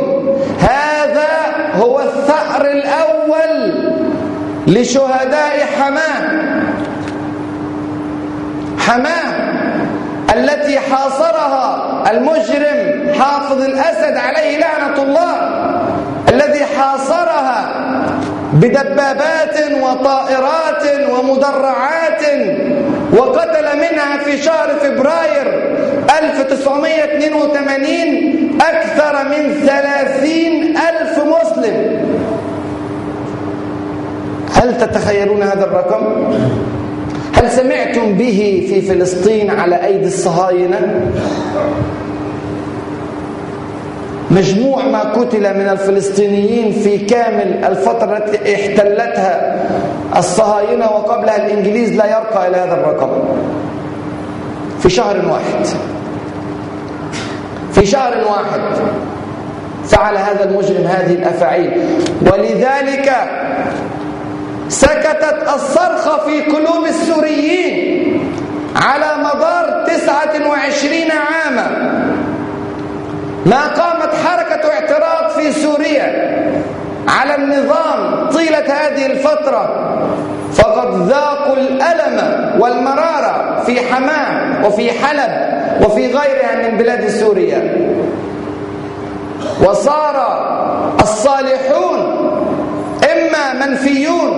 هذا 0.59 1.44
هو 1.81 1.99
الثأر 1.99 2.65
الأول 2.65 3.73
لشهداء 4.67 5.65
حماة. 5.79 6.45
حماة 8.79 9.35
التي 10.35 10.79
حاصرها 10.79 11.85
المجرم 12.11 13.13
حافظ 13.19 13.61
الأسد 13.61 14.17
عليه 14.17 14.57
لعنة 14.59 15.03
الله 15.03 15.35
الذي 16.29 16.65
حاصرها 16.65 17.69
بدبابات 18.53 19.71
وطائرات 19.81 21.09
ومدرعات 21.09 22.21
وقتل 23.13 23.65
منها 23.77 24.17
في 24.17 24.37
شهر 24.37 24.69
فبراير 24.81 25.74
1982 26.19 28.61
أكثر 28.61 29.23
من 29.29 29.53
ثلاثين 29.65 30.77
ألف 30.77 31.19
مسلم 31.19 32.05
هل 34.53 34.77
تتخيلون 34.77 35.43
هذا 35.43 35.63
الرقم؟ 35.65 36.33
هل 37.33 37.51
سمعتم 37.51 38.13
به 38.13 38.65
في 38.69 38.81
فلسطين 38.81 39.49
على 39.49 39.85
أيدي 39.85 40.07
الصهاينة؟ 40.07 41.01
مجموع 44.31 44.85
ما 44.85 44.99
قتل 44.99 45.39
من 45.39 45.69
الفلسطينيين 45.69 46.71
في 46.71 46.97
كامل 46.97 47.63
الفترة 47.63 48.17
التي 48.17 48.55
احتلتها 48.55 49.65
الصهاينة 50.17 50.85
وقبلها 50.85 51.45
الإنجليز 51.45 51.95
لا 51.95 52.05
يرقى 52.05 52.47
إلى 52.47 52.57
هذا 52.57 52.73
الرقم 52.73 53.09
في 54.79 54.89
شهر 54.89 55.15
واحد 55.15 55.65
في 57.75 57.85
شهر 57.85 58.13
واحد 58.27 58.61
فعل 59.87 60.17
هذا 60.17 60.43
المجرم 60.43 60.87
هذه 60.87 61.13
الأفعيل 61.13 61.71
ولذلك 62.21 63.13
سكتت 64.69 65.49
الصرخة 65.55 66.25
في 66.25 66.41
قلوب 66.41 66.85
السوريين 66.85 68.05
على 68.75 69.23
مدار 69.23 69.85
تسعة 69.87 70.49
وعشرين 70.49 71.11
عاما. 71.11 71.67
ما 73.45 73.67
قامت 73.67 74.13
حركة 74.25 74.69
اعتراض 74.69 75.31
في 75.31 75.51
سوريا 75.51 76.35
على 77.07 77.35
النظام 77.35 78.29
طيلة 78.29 78.65
هذه 78.73 79.05
الفترة 79.05 79.91
فقد 80.55 81.07
ذاقوا 81.07 81.57
الألم 81.57 82.19
والمرارة 82.59 83.63
في 83.65 83.79
حماه 83.81 84.65
وفي 84.67 84.91
حلب 84.91 85.31
وفي 85.85 86.05
غيرها 86.07 86.69
من 86.69 86.77
بلاد 86.77 87.07
سوريا. 87.07 87.61
وصار 89.63 90.15
الصالحون 91.01 91.99
إما 93.13 93.67
منفيون 93.67 94.31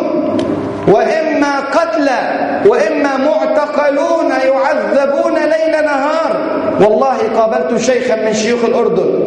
وإما 0.87 1.59
قتلى 1.59 2.19
وإما 2.65 3.17
معتقلون 3.17 4.29
يعذبون 4.29 5.33
ليل 5.33 5.85
نهار. 5.85 6.37
والله 6.81 7.17
قابلت 7.35 7.81
شيخا 7.81 8.15
من 8.15 8.33
شيوخ 8.33 8.65
الأردن. 8.65 9.23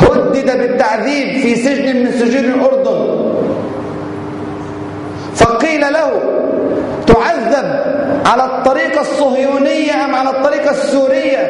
هدد 0.00 0.58
بالتعذيب 0.58 1.42
في 1.42 1.54
سجن 1.54 1.96
من 1.96 2.12
سجون 2.12 2.44
الأردن. 2.44 3.31
فقيل 5.34 5.80
له 5.80 6.10
تعذب 7.06 7.82
على 8.26 8.44
الطريقة 8.44 9.00
الصهيونية 9.00 10.04
أم 10.04 10.14
على 10.14 10.30
الطريقة 10.30 10.70
السورية؟ 10.70 11.44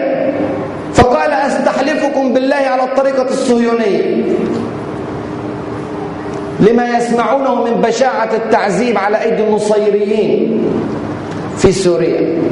فقال 0.94 1.30
أستحلف 1.30 2.02
يحكم 2.12 2.32
بالله 2.32 2.56
على 2.56 2.82
الطريقة 2.82 3.22
الصهيونية. 3.22 4.24
لما 6.60 6.98
يسمعونه 6.98 7.64
من 7.64 7.80
بشاعة 7.80 8.28
التعذيب 8.34 8.98
على 8.98 9.22
أيدي 9.22 9.42
النصيريين 9.42 10.64
في 11.58 11.72
سوريا. 11.72 12.42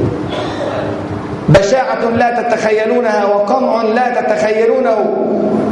بشاعة 1.49 2.11
لا 2.17 2.43
تتخيلونها 2.43 3.25
وقمع 3.25 3.83
لا 3.83 4.21
تتخيلونه. 4.21 5.27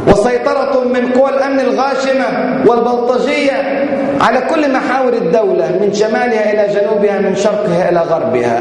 وسيطرة 0.07 0.85
من 0.85 1.13
قوى 1.13 1.31
الأمن 1.31 1.61
الغاشمة 1.61 2.27
والبلطجية 2.67 3.87
على 4.21 4.41
كل 4.41 4.73
محاور 4.73 5.13
الدولة 5.13 5.67
من 5.81 5.93
شمالها 5.95 6.53
إلى 6.53 6.75
جنوبها 6.81 7.19
من 7.19 7.37
شرقها 7.37 7.89
إلى 7.89 8.01
غربها. 8.01 8.61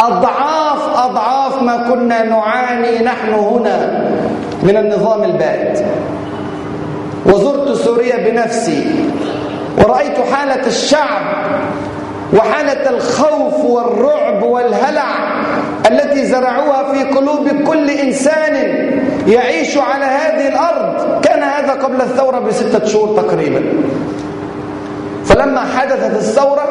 أضعاف 0.00 0.98
أضعاف 1.10 1.62
ما 1.62 1.76
كنا 1.90 2.22
نعاني 2.24 2.98
نحن 3.04 3.32
هنا 3.32 4.04
من 4.62 4.76
النظام 4.76 5.24
البائد 5.24 5.86
وزرت 7.26 7.72
سوريا 7.76 8.16
بنفسي 8.30 8.84
ورأيت 9.78 10.18
حالة 10.32 10.66
الشعب 10.66 11.22
وحالة 12.34 12.90
الخوف 12.90 13.64
والرعب 13.64 14.42
والهلع 14.42 15.37
التي 15.88 16.26
زرعوها 16.26 16.92
في 16.92 17.04
قلوب 17.04 17.48
كل 17.66 17.90
إنسان 17.90 18.54
يعيش 19.26 19.78
على 19.78 20.04
هذه 20.04 20.48
الأرض. 20.48 21.20
كان 21.20 21.42
هذا 21.42 21.72
قبل 21.72 22.00
الثورة 22.00 22.38
بستة 22.38 22.84
شهور 22.84 23.22
تقريبا. 23.22 23.62
فلما 25.24 25.60
حدثت 25.60 26.16
الثورة 26.16 26.66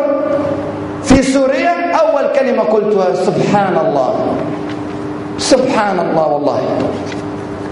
في 1.03 1.23
سوريا 1.23 1.91
أول 1.91 2.27
كلمة 2.39 2.63
قلتها 2.63 3.13
سبحان 3.15 3.77
الله 3.77 4.35
سبحان 5.37 5.99
الله 5.99 6.27
والله. 6.27 6.61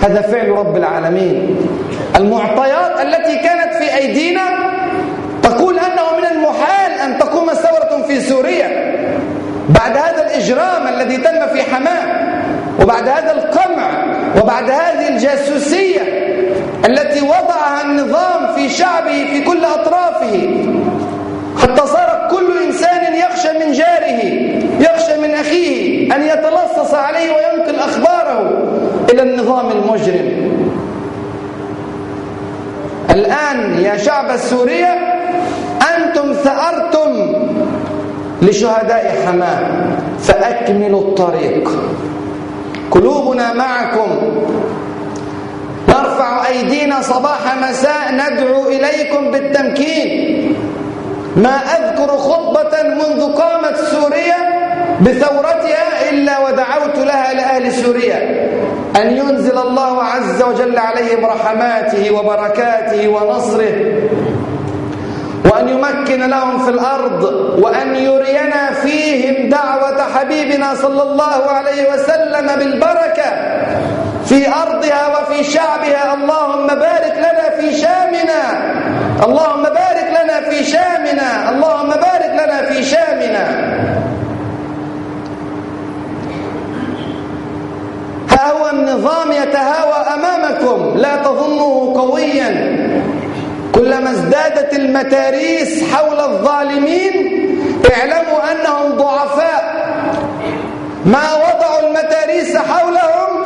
هذا 0.02 0.22
فعل 0.22 0.50
رب 0.50 0.78
العالمين. 0.78 1.58
المعطيات 2.16 3.02
التي 3.02 3.36
كانت 3.36 3.74
في 3.74 3.96
أيدينا 3.98 4.42
تقول 5.44 5.80
أنه 5.80 6.18
من 6.18 6.26
المحال 6.38 6.92
أن 6.92 7.20
تقوم 7.20 7.48
ثورة 7.54 8.04
في 8.08 8.22
سوريا. 8.22 8.96
بعد 9.70 9.98
هذا 9.98 10.26
الإجرام 10.26 10.88
الذي 10.88 11.18
تم 11.18 11.48
في 11.54 11.64
حماة 11.64 12.26
وبعد 12.82 13.10
هذا 13.10 13.32
القمع 13.32 14.16
وبعد 14.42 14.70
هذه 14.70 15.08
الجاسوسية 15.08 16.02
التي 16.86 17.22
وضعها 17.22 17.82
النظام 17.82 18.54
في 18.56 18.70
شعبه 18.70 19.26
في 19.26 19.42
كل 19.42 19.66
أطرافه. 19.66 20.66
حتى 21.62 21.88
صار 21.88 22.28
كل 22.32 22.66
إنسان 22.66 23.16
يخشى 23.16 23.66
من 23.66 23.72
جاره 23.72 24.22
يخشى 24.80 25.18
من 25.22 25.34
أخيه 25.34 26.16
أن 26.16 26.24
يتلصص 26.24 26.94
عليه 26.94 27.32
وينقل 27.32 27.76
أخباره 27.80 28.64
إلى 29.12 29.22
النظام 29.22 29.72
المجرم. 29.72 30.56
الآن 33.10 33.80
يا 33.84 33.98
شعب 33.98 34.32
السورية 34.32 34.98
أنتم 35.98 36.34
ثأرتم 36.34 37.34
لشهداء 38.46 39.06
حماه 39.26 39.62
فأكملوا 40.20 41.02
الطريق. 41.02 41.70
قلوبنا 42.92 43.54
معكم. 43.54 44.10
نرفع 45.90 46.48
أيدينا 46.48 47.02
صباح 47.02 47.42
مساء 47.70 48.04
ندعو 48.14 48.68
إليكم 48.68 49.32
بالتمكين. 49.32 50.10
ما 51.36 51.58
أذكر 51.58 52.08
خطبة 52.08 52.84
منذ 52.84 53.34
قامت 53.34 53.76
سوريا 53.76 54.40
بثورتها 55.02 56.10
إلا 56.10 56.40
ودعوت 56.40 56.98
لها 56.98 57.34
لأهل 57.34 57.72
سوريا. 57.74 58.20
أن 59.02 59.18
ينزل 59.18 59.58
الله 59.58 60.04
عز 60.04 60.42
وجل 60.44 60.78
عليهم 60.78 61.26
رحماته 61.26 62.12
وبركاته 62.12 63.08
ونصره. 63.08 63.76
وأن 65.52 65.70
يمكن 65.70 66.30
لهم 66.30 66.66
في 66.66 66.70
الأرض 66.72 67.24
وأن 67.64 67.96
يرينا 67.96 68.72
فيهم 68.72 69.50
دعوة 69.50 70.14
حبيبنا 70.16 70.76
صلى 70.76 71.04
الله 71.04 71.50
عليه 71.50 71.94
وسلم 71.94 72.60
بالبركة 72.60 73.30
في 74.26 74.48
أرضها 74.48 75.04
وفي 75.08 75.44
شعبها. 75.44 76.14
اللهم 76.14 76.68
بارك 76.68 77.16
لنا 77.18 77.50
في 77.60 77.76
شامنا. 77.78 78.42
اللهم 79.26 79.64
بارك 79.64 80.08
لنا 80.24 80.50
في 80.50 80.64
شامنا. 80.64 81.50
اللهم 81.50 81.90
بارك 81.90 82.32
لنا 82.34 82.62
في 82.62 82.84
شامنا. 82.84 83.46
ها 88.30 88.52
هو 88.52 88.70
النظام 88.70 89.32
يتهاوى 89.32 90.00
أمامكم. 90.14 90.98
لا 90.98 91.16
تظنه 91.16 91.94
قويا. 91.96 92.50
كلما 93.76 94.12
ازدادت 94.12 94.74
المتاريس 94.74 95.94
حول 95.94 96.20
الظالمين 96.20 97.14
اعلموا 97.92 98.52
أنهم 98.52 98.98
ضعفاء. 98.98 99.76
ما 101.06 101.24
وضعوا 101.36 101.88
المتاريس 101.90 102.58
حولهم 102.58 103.46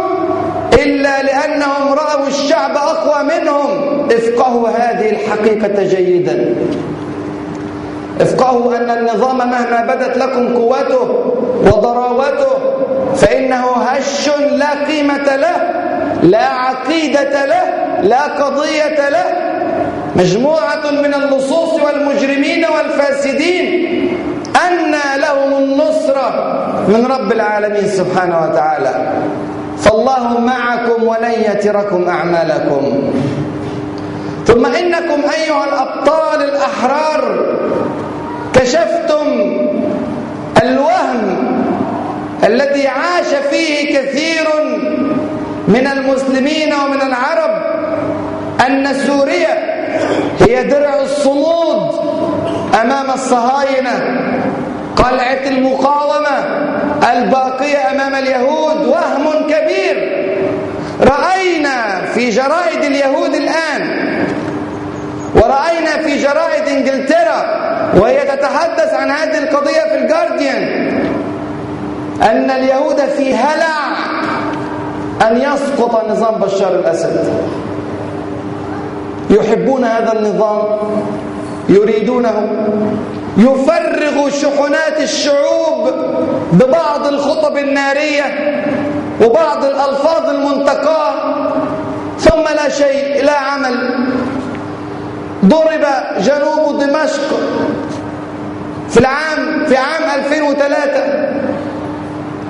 إلا 0.73 1.21
لأنهم 1.23 1.93
رأوا 1.93 2.27
الشعب 2.27 2.77
أقوى 2.77 3.23
منهم. 3.23 3.69
افقهوا 4.11 4.69
هذه 4.69 5.09
الحقيقة 5.09 5.83
جيدا. 5.83 6.55
افقهوا 8.21 8.75
أن 8.77 8.89
النظام 8.89 9.37
مهما 9.37 9.85
بدت 9.95 10.17
لكم 10.17 10.53
قوته 10.57 11.33
وضراوته 11.65 12.51
فإنه 13.15 13.65
هش 13.65 14.29
لا 14.51 14.85
قيمة 14.87 15.35
له 15.35 15.55
لا 16.23 16.45
عقيدة 16.45 17.45
له 17.45 17.63
لا 18.01 18.21
قضية 18.23 19.09
له 19.09 19.48
مجموعة 20.19 20.91
من 20.91 21.13
اللصوص 21.13 21.73
والمجرمين 21.81 22.65
والفاسدين 22.65 23.65
أنى 24.67 25.21
لهم 25.21 25.63
النصرة 25.63 26.27
من 26.87 27.05
رب 27.05 27.31
العالمين 27.31 27.87
سبحانه 27.87 28.39
وتعالى. 28.41 29.13
فالله 29.77 30.39
معكم 30.39 31.03
ولن 31.03 31.31
يتركم 31.31 32.09
أعمالكم. 32.09 33.11
ثم 34.47 34.65
إنكم 34.65 35.21
أيها 35.39 35.63
الأبطال 35.65 36.43
الأحرار 36.43 37.45
كشفتم 38.55 39.27
الوهم 40.63 41.21
الذي 42.43 42.87
عاش 42.87 43.31
فيه 43.49 43.99
كثير 43.99 44.47
من 45.67 45.87
المسلمين 45.87 46.73
ومن 46.73 47.01
العرب 47.01 47.53
أن 48.67 48.93
سوريا 49.07 49.68
هي 50.39 50.63
درع 50.63 51.01
الصمود 51.01 51.99
أمام 52.81 53.11
الصهاينة. 53.11 53.95
قلعة 54.95 55.47
المقاومة 55.47 56.37
الباقية 57.13 57.91
أمام 57.91 58.15
اليهود 58.15 58.85
وهم 58.85 59.47
كبير. 59.47 60.19
رأينا 61.01 62.05
في 62.13 62.29
جرائد 62.29 62.83
اليهود 62.83 63.33
الآن 63.35 63.81
ورأينا 65.35 65.97
في 66.03 66.17
جرائد 66.17 66.67
إنجلترا 66.67 67.59
وهي 67.95 68.19
تتحدث 68.19 68.93
عن 68.93 69.11
هذه 69.11 69.37
القضية 69.37 69.81
في 69.81 69.95
الجارديان 69.95 70.63
أن 72.21 72.51
اليهود 72.51 72.99
في 72.99 73.35
هلع 73.35 73.97
أن 75.27 75.37
يسقط 75.37 76.09
نظام 76.09 76.35
بشار 76.35 76.75
الأسد. 76.75 77.33
يحبون 79.29 79.83
هذا 79.83 80.13
النظام 80.13 80.63
يريدونه. 81.69 82.49
يفرغ 83.37 84.29
شحنات 84.29 85.01
الشعوب 85.01 85.89
ببعض 86.53 87.07
الخطب 87.07 87.57
النارية 87.57 88.25
وبعض 89.25 89.65
الألفاظ 89.65 90.29
المنتقاة 90.29 91.13
ثم 92.19 92.43
لا 92.55 92.69
شيء 92.69 93.23
لا 93.25 93.37
عمل. 93.37 94.05
ضرب 95.45 95.85
جنوب 96.19 96.79
دمشق 96.79 97.39
في 98.89 98.97
العام 98.99 99.65
في 99.65 99.77
عام 99.77 100.03
2003 100.19 101.29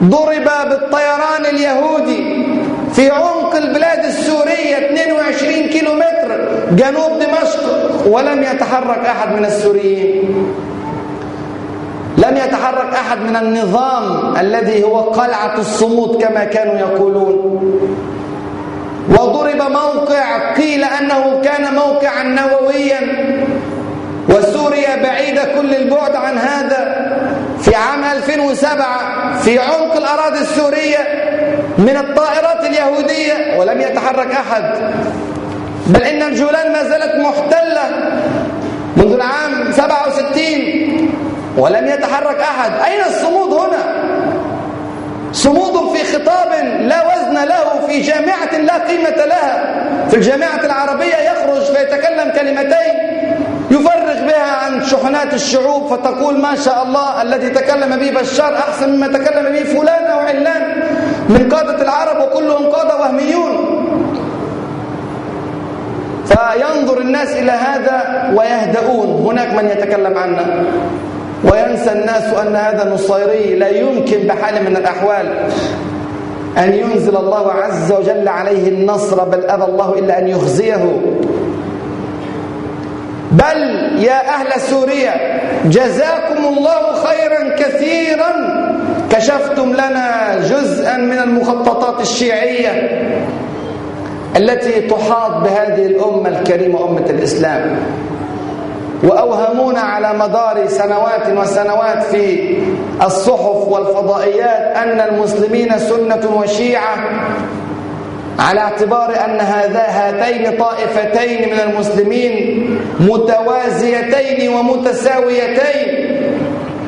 ضرب 0.04 0.70
بالطيران 0.70 1.46
اليهودي 1.46 2.49
في 2.94 3.10
عمق 3.10 3.56
البلاد 3.56 4.06
السورية 4.06 4.78
22 4.92 5.70
كيلومتر 5.70 6.50
جنوب 6.72 7.20
دمشق 7.20 8.08
ولم 8.08 8.44
يتحرك 8.44 9.06
أحد 9.06 9.36
من 9.36 9.46
السوريين. 9.46 10.24
لم 12.18 12.38
يتحرك 12.38 12.94
أحد 12.94 13.18
من 13.22 13.36
النظام 13.36 14.36
الذي 14.40 14.84
هو 14.84 15.00
قلعة 15.00 15.58
الصمود 15.58 16.24
كما 16.24 16.44
كانوا 16.44 16.78
يقولون. 16.78 17.80
وضرب 19.10 19.62
موقع 19.72 20.54
قيل 20.54 20.84
أنه 20.84 21.42
كان 21.44 21.76
موقعا 21.76 22.24
نوويا. 22.24 23.00
وسوريا 24.30 25.04
بعيدة 25.04 25.44
كل 25.44 25.76
البعد 25.76 26.16
عن 26.16 26.38
هذا. 26.38 27.10
في 27.70 27.76
عام 27.76 28.04
2007 28.04 29.40
في 29.40 29.60
عمق 29.60 29.96
الأراضي 29.96 30.40
السورية 30.40 30.98
من 31.78 31.98
الطائرات 31.98 32.66
اليهودية 32.66 33.58
ولم 33.58 33.82
يتحرك 33.82 34.32
أحد. 34.32 34.64
بل 35.88 36.04
إن 36.04 36.24
الجولان 36.24 36.72
ما 36.72 36.84
زالت 36.84 37.16
محتلة 37.16 37.90
منذ 38.98 39.14
العام 39.14 39.72
67 39.72 41.14
ولم 41.58 41.88
يتحرك 41.88 42.40
أحد. 42.40 42.72
أين 42.92 43.04
الصمود 43.08 43.54
هنا؟ 43.54 44.10
صمود 45.34 45.98
في 45.98 46.14
خطاب 46.14 46.52
لا 46.80 47.08
وزن 47.08 47.44
له 47.46 47.88
في 47.88 48.02
جامعة 48.02 48.58
لا 48.58 48.78
قيمة 48.78 49.26
لها. 49.26 49.76
في 50.10 50.16
الجامعة 50.16 50.60
العربية 50.66 51.16
يخرج 51.16 51.62
فيتكلم 51.64 52.32
كلمتين 52.32 53.09
عن 54.50 54.86
شحنات 54.86 55.34
الشعوب 55.34 55.88
فتقول 55.88 56.40
ما 56.42 56.56
شاء 56.56 56.84
الله 56.84 57.22
الذي 57.22 57.50
تكلم 57.50 57.96
به 58.00 58.20
بشار 58.20 58.56
أحسن 58.56 58.90
مما 58.90 59.08
تكلم 59.08 59.54
به 59.54 59.64
فلان 59.64 60.04
أو 60.04 60.20
علان. 60.20 60.64
من 61.30 61.50
قادة 61.50 61.82
العرب 61.82 62.22
وكلهم 62.22 62.66
قادة 62.66 63.00
وهميون. 63.00 63.54
فينظر 66.26 66.98
الناس 67.02 67.32
إلى 67.34 67.52
هذا 67.52 68.30
ويهدؤون. 68.38 69.26
هناك 69.28 69.54
من 69.54 69.66
يتكلم 69.70 70.18
عنا 70.18 70.64
وينسى 71.44 71.92
الناس 71.92 72.34
أن 72.34 72.56
هذا 72.56 72.90
نصيري 72.94 73.56
لا 73.56 73.70
يمكن 73.70 74.28
بحال 74.28 74.64
من 74.66 74.78
الأحوال. 74.78 75.28
أن 76.58 76.74
ينزل 76.74 77.18
الله 77.18 77.52
عز 77.52 77.92
وجل 77.92 78.28
عليه 78.28 78.70
النصر 78.70 79.24
بل 79.24 79.46
أبى 79.46 79.64
الله 79.64 79.94
إلا 80.00 80.20
أن 80.20 80.28
يخزيه. 80.28 81.02
بل 83.32 83.58
يا 84.04 84.30
أهل 84.30 84.62
سوريا 84.62 85.42
جزاكم 85.66 86.46
الله 86.46 86.94
خيرا 86.94 87.56
كثيرا. 87.56 88.60
كشفتم 89.12 89.74
لنا 89.74 90.36
جزءا 90.40 90.98
من 90.98 91.20
المخططات 91.20 92.02
الشيعية 92.02 92.72
التي 94.38 94.82
تحاط 94.82 95.32
بهذه 95.32 95.86
الأمة 95.86 96.30
الكريمة 96.30 96.90
أمة 96.90 97.06
الإسلام. 97.10 97.80
وأوهمونا 99.04 99.80
على 99.80 100.14
مدار 100.20 100.68
سنوات 100.68 101.38
وسنوات 101.38 102.04
في 102.04 102.58
الصحف 103.06 103.68
والفضائيات 103.68 104.78
أن 104.78 105.00
المسلمين 105.00 105.80
سنة 105.80 106.42
وشيعة. 106.42 106.96
على 108.40 108.60
اعتبار 108.60 109.26
أن 109.26 109.40
هذا 109.40 109.80
هاتين 109.80 110.58
طائفتين 110.58 111.54
من 111.54 111.60
المسلمين 111.60 112.80
متوازيتين 113.00 114.50
ومتساويتين. 114.50 116.10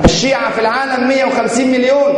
الشيعة 0.05 0.51
في 0.51 0.61
العالم 0.61 1.07
150 1.07 1.67
مليون 1.67 2.13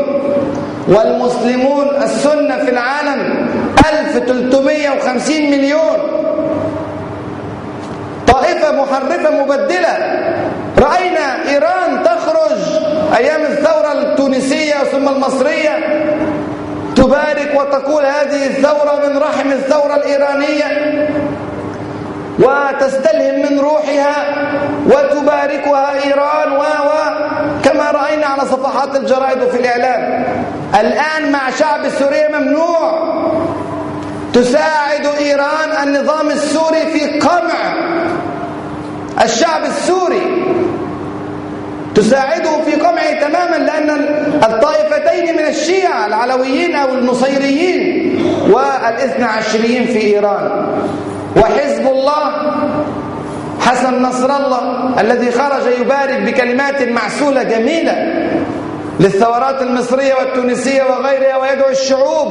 والمسلمون 0.87 1.87
السنة 2.03 2.57
في 2.65 2.71
العالم 2.71 3.47
1350 3.93 5.51
مليون. 5.51 5.97
طائفة 8.27 8.71
محرفة 8.71 9.43
مبدلة. 9.43 9.97
رأينا 10.77 11.49
إيران 11.49 12.03
تخرج 12.03 12.59
أيام 13.17 13.41
الثورة 13.41 13.91
التونسية 13.91 14.75
ثم 14.75 15.09
المصرية. 15.09 16.03
تبارك 17.03 17.51
وتقول 17.55 18.05
هذه 18.05 18.45
الثورة 18.45 19.07
من 19.07 19.17
رحم 19.17 19.51
الثورة 19.51 19.95
الإيرانية 19.95 20.67
وتستلهم 22.39 23.51
من 23.51 23.59
روحها 23.59 24.15
وتباركها 24.85 26.03
إيران 26.05 26.51
و 26.51 26.63
كما 27.63 27.91
رأينا 27.91 28.25
على 28.25 28.41
صفحات 28.41 28.95
الجرائد 28.95 29.43
وفي 29.43 29.59
الإعلام. 29.59 30.25
الآن 30.79 31.31
مع 31.31 31.49
شعب 31.49 31.89
سوريا 31.99 32.39
ممنوع. 32.39 33.13
تساعد 34.33 35.05
إيران 35.19 35.87
النظام 35.87 36.29
السوري 36.29 36.85
في 36.93 37.19
قمع 37.19 37.73
الشعب 39.23 39.63
السوري. 39.63 40.42
تساعده 41.95 42.61
في 42.65 42.71
قمعه 42.75 43.13
تماما 43.21 43.55
لأن 43.55 43.89
الطائفتين 44.43 45.37
من 45.37 45.45
الشيعة 45.45 46.05
العلويين 46.07 46.75
أو 46.75 46.89
النصيريين 46.89 48.13
والإثنى 48.49 49.25
عشريين 49.25 49.85
في 49.85 50.01
إيران. 50.01 50.67
وحزب 51.37 51.87
الله 51.87 52.31
حسن 53.59 54.01
نصر 54.01 54.37
الله 54.37 54.93
الذي 55.01 55.31
خرج 55.31 55.65
يبارك 55.79 56.21
بكلمات 56.21 56.81
معسولة 56.81 57.43
جميلة 57.43 57.95
للثورات 58.99 59.61
المصرية 59.61 60.13
والتونسية 60.13 60.83
وغيرها 60.83 61.37
ويدعو 61.37 61.69
الشعوب 61.69 62.27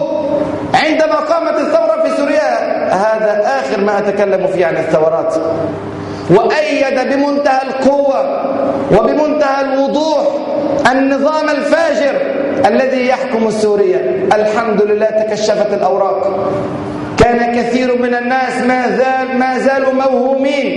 عندما 0.75 1.15
قامت 1.15 1.61
الثورة 1.61 2.03
في 2.03 2.17
سوريا 2.17 2.49
هذا 2.95 3.61
آخر 3.61 3.81
ما 3.81 3.99
أتكلم 3.99 4.47
فيه 4.47 4.67
عن 4.67 4.77
الثورات. 4.77 5.35
وأيد 6.35 7.09
بمنتهى 7.11 7.63
القوة 7.63 8.21
وبمنتهى 8.93 9.61
الوضوح 9.61 10.23
النظام 10.93 11.49
الفاجر 11.49 12.15
الذي 12.67 13.07
يحكم 13.07 13.51
سوريا 13.51 14.29
الحمد 14.35 14.83
لله 14.83 15.07
تكشفت 15.07 15.73
الأوراق. 15.73 16.51
كان 17.19 17.55
كثير 17.57 17.99
من 18.03 18.15
الناس 18.15 18.63
ما 18.67 18.89
زال 18.89 19.39
ما 19.39 19.59
زالوا 19.59 19.93
موهومين 19.93 20.69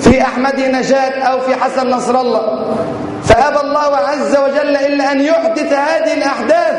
في 0.00 0.22
أحمد 0.22 0.60
نجاة 0.60 1.22
أو 1.22 1.40
في 1.40 1.54
حسن 1.54 1.90
نصر 1.90 2.20
الله. 2.20 2.64
فأبى 3.24 3.60
الله 3.60 3.96
عز 3.96 4.36
وجل 4.36 4.76
إلا 4.76 5.12
أن 5.12 5.20
يحدث 5.20 5.72
هذه 5.72 6.12
الأحداث 6.14 6.74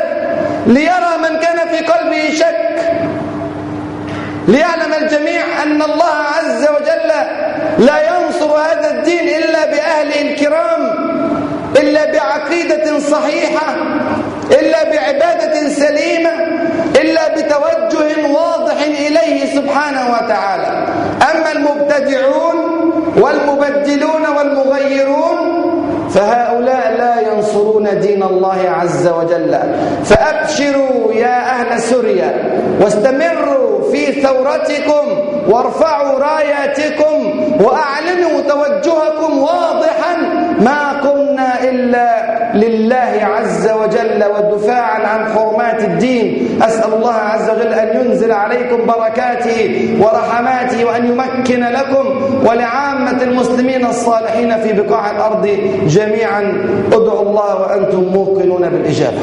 ليرى 0.66 1.12
من 1.22 1.38
كان 1.38 1.68
في 1.68 1.84
قلبه 1.84 2.30
شك. 2.34 2.67
ليعلم 4.48 4.92
الجميع 5.02 5.62
أن 5.62 5.82
الله 5.82 6.14
عز 6.38 6.62
وجل 6.68 7.08
لا 7.86 7.98
ينصر 8.08 8.50
هذا 8.56 8.90
الدين 8.90 9.28
إلا 9.28 9.66
بأهله 9.66 10.20
الكرام 10.30 10.82
إلا 11.76 12.12
بعقيدة 12.12 12.98
صحيحة 12.98 13.74
إلا 14.50 14.84
بعبادة 14.84 15.68
سليمة 15.68 16.30
إلا 17.00 17.28
بتوجه 17.28 18.26
واضح 18.28 18.82
إليه 18.82 19.54
سبحانه 19.54 20.12
وتعالى. 20.12 20.86
أما 21.30 21.52
المبتدعون 21.52 22.56
والمبدلون 23.16 24.26
والمغيرون 24.36 25.38
فهؤلاء 26.14 26.87
ينصرون 27.20 28.00
دين 28.00 28.22
الله 28.22 28.60
عز 28.70 29.08
وجل. 29.08 29.58
فأبشروا 30.04 31.12
يا 31.12 31.38
أهل 31.50 31.80
سوريا 31.80 32.34
واستمروا 32.80 33.90
في 33.92 34.22
ثورتكم 34.22 35.04
وارفعوا 35.48 36.18
راياتكم 36.18 37.40
وأعلنوا 37.64 38.40
توجهكم 38.48 39.38
واضحا 39.38 40.16
ما 40.60 40.87
لله 42.62 43.12
عز 43.22 43.64
وجل 43.80 44.20
ودفاعا 44.34 45.00
عن 45.06 45.20
حرمات 45.32 45.80
الدين. 45.84 46.26
أسأل 46.62 46.94
الله 46.94 47.12
عز 47.12 47.50
وجل 47.50 47.72
أن 47.72 47.88
ينزل 48.00 48.32
عليكم 48.32 48.78
بركاته 48.86 49.58
ورحماته 50.00 50.84
وأن 50.84 51.02
يمكن 51.06 51.60
لكم 51.60 52.04
ولعامة 52.46 53.22
المسلمين 53.22 53.86
الصالحين 53.86 54.50
في 54.62 54.72
بقاع 54.72 55.10
الأرض 55.10 55.44
جميعا. 55.86 56.42
ادعوا 56.92 57.22
الله 57.22 57.50
وأنتم 57.62 58.02
موقنون 58.14 58.68
بالإجابة. 58.68 59.22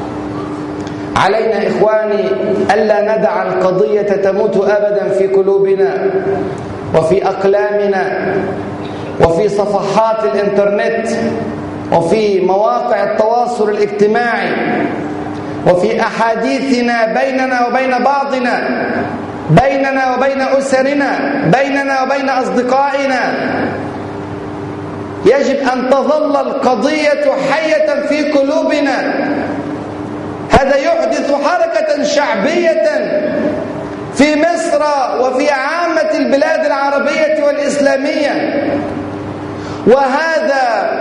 علينا 1.15 1.67
إخواني 1.67 2.23
ألا 2.73 3.17
ندع 3.17 3.43
القضية 3.43 4.01
تموت 4.01 4.57
أبدا 4.57 5.09
في 5.09 5.27
قلوبنا 5.27 6.09
وفي 6.95 7.27
أقلامنا 7.27 8.33
وفي 9.21 9.49
صفحات 9.49 10.23
الإنترنت 10.23 11.07
وفي 11.91 12.39
مواقع 12.45 13.03
التواصل 13.03 13.69
الاجتماعي 13.69 14.49
وفي 15.67 16.01
أحاديثنا 16.01 17.05
بيننا 17.05 17.67
وبين 17.67 18.03
بعضنا 18.03 18.55
بيننا 19.49 20.15
وبين 20.15 20.41
أسرنا 20.41 21.11
بيننا 21.59 22.01
وبين 22.03 22.29
أصدقائنا. 22.29 23.21
يجب 25.25 25.57
أن 25.73 25.89
تظل 25.89 26.35
القضية 26.35 27.23
حية 27.51 28.07
في 28.07 28.31
قلوبنا. 28.31 28.97
هذا 30.61 30.75
يحدث 30.75 31.31
حركة 31.31 32.03
شعبية 32.03 32.83
في 34.13 34.35
مصر 34.35 34.83
وفي 35.19 35.49
عامة 35.49 36.11
البلاد 36.13 36.65
العربية 36.65 37.43
والإسلامية. 37.43 38.63
وهذا 39.87 40.91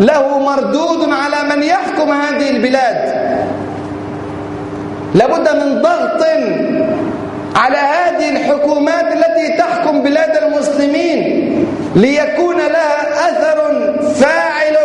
له 0.00 0.38
مردود 0.38 1.08
على 1.12 1.56
من 1.56 1.62
يحكم 1.62 2.12
هذه 2.12 2.50
البلاد. 2.50 3.28
لابد 5.14 5.48
من 5.56 5.82
ضغط 5.82 6.26
على 7.56 7.76
هذه 7.76 8.28
الحكومات 8.30 9.12
التي 9.12 9.58
تحكم 9.58 10.02
بلاد 10.02 10.36
المسلمين 10.36 11.66
ليكون 11.96 12.56
لها 12.56 13.30
أثر 13.30 13.58
فاعل 14.14 14.76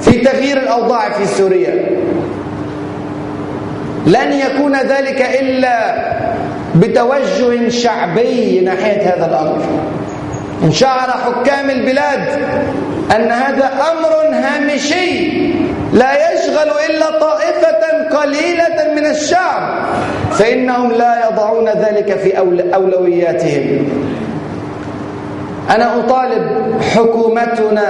في 0.00 0.18
تغيير 0.18 0.56
الأوضاع 0.56 1.10
في 1.10 1.26
سوريا. 1.26 2.05
لن 4.06 4.32
يكون 4.32 4.76
ذلك 4.76 5.20
إلا 5.40 5.94
بتوجه 6.74 7.68
شعبي 7.68 8.60
ناحية 8.60 9.14
هذا 9.14 9.26
الأمر. 9.26 9.62
إن 10.64 10.72
شعر 10.72 11.10
حكام 11.10 11.70
البلاد 11.70 12.20
أن 13.16 13.30
هذا 13.30 13.70
أمر 13.92 14.34
هامشي 14.36 15.28
لا 15.92 16.32
يشغل 16.32 16.70
إلا 16.90 17.18
طائفة 17.20 18.08
قليلة 18.18 18.94
من 18.96 19.06
الشعب 19.06 19.84
فإنهم 20.30 20.92
لا 20.92 21.28
يضعون 21.30 21.68
ذلك 21.68 22.18
في 22.18 22.38
أولوياتهم. 22.74 23.88
أنا 25.70 25.98
أطالب 25.98 26.74
حكومتنا 26.94 27.88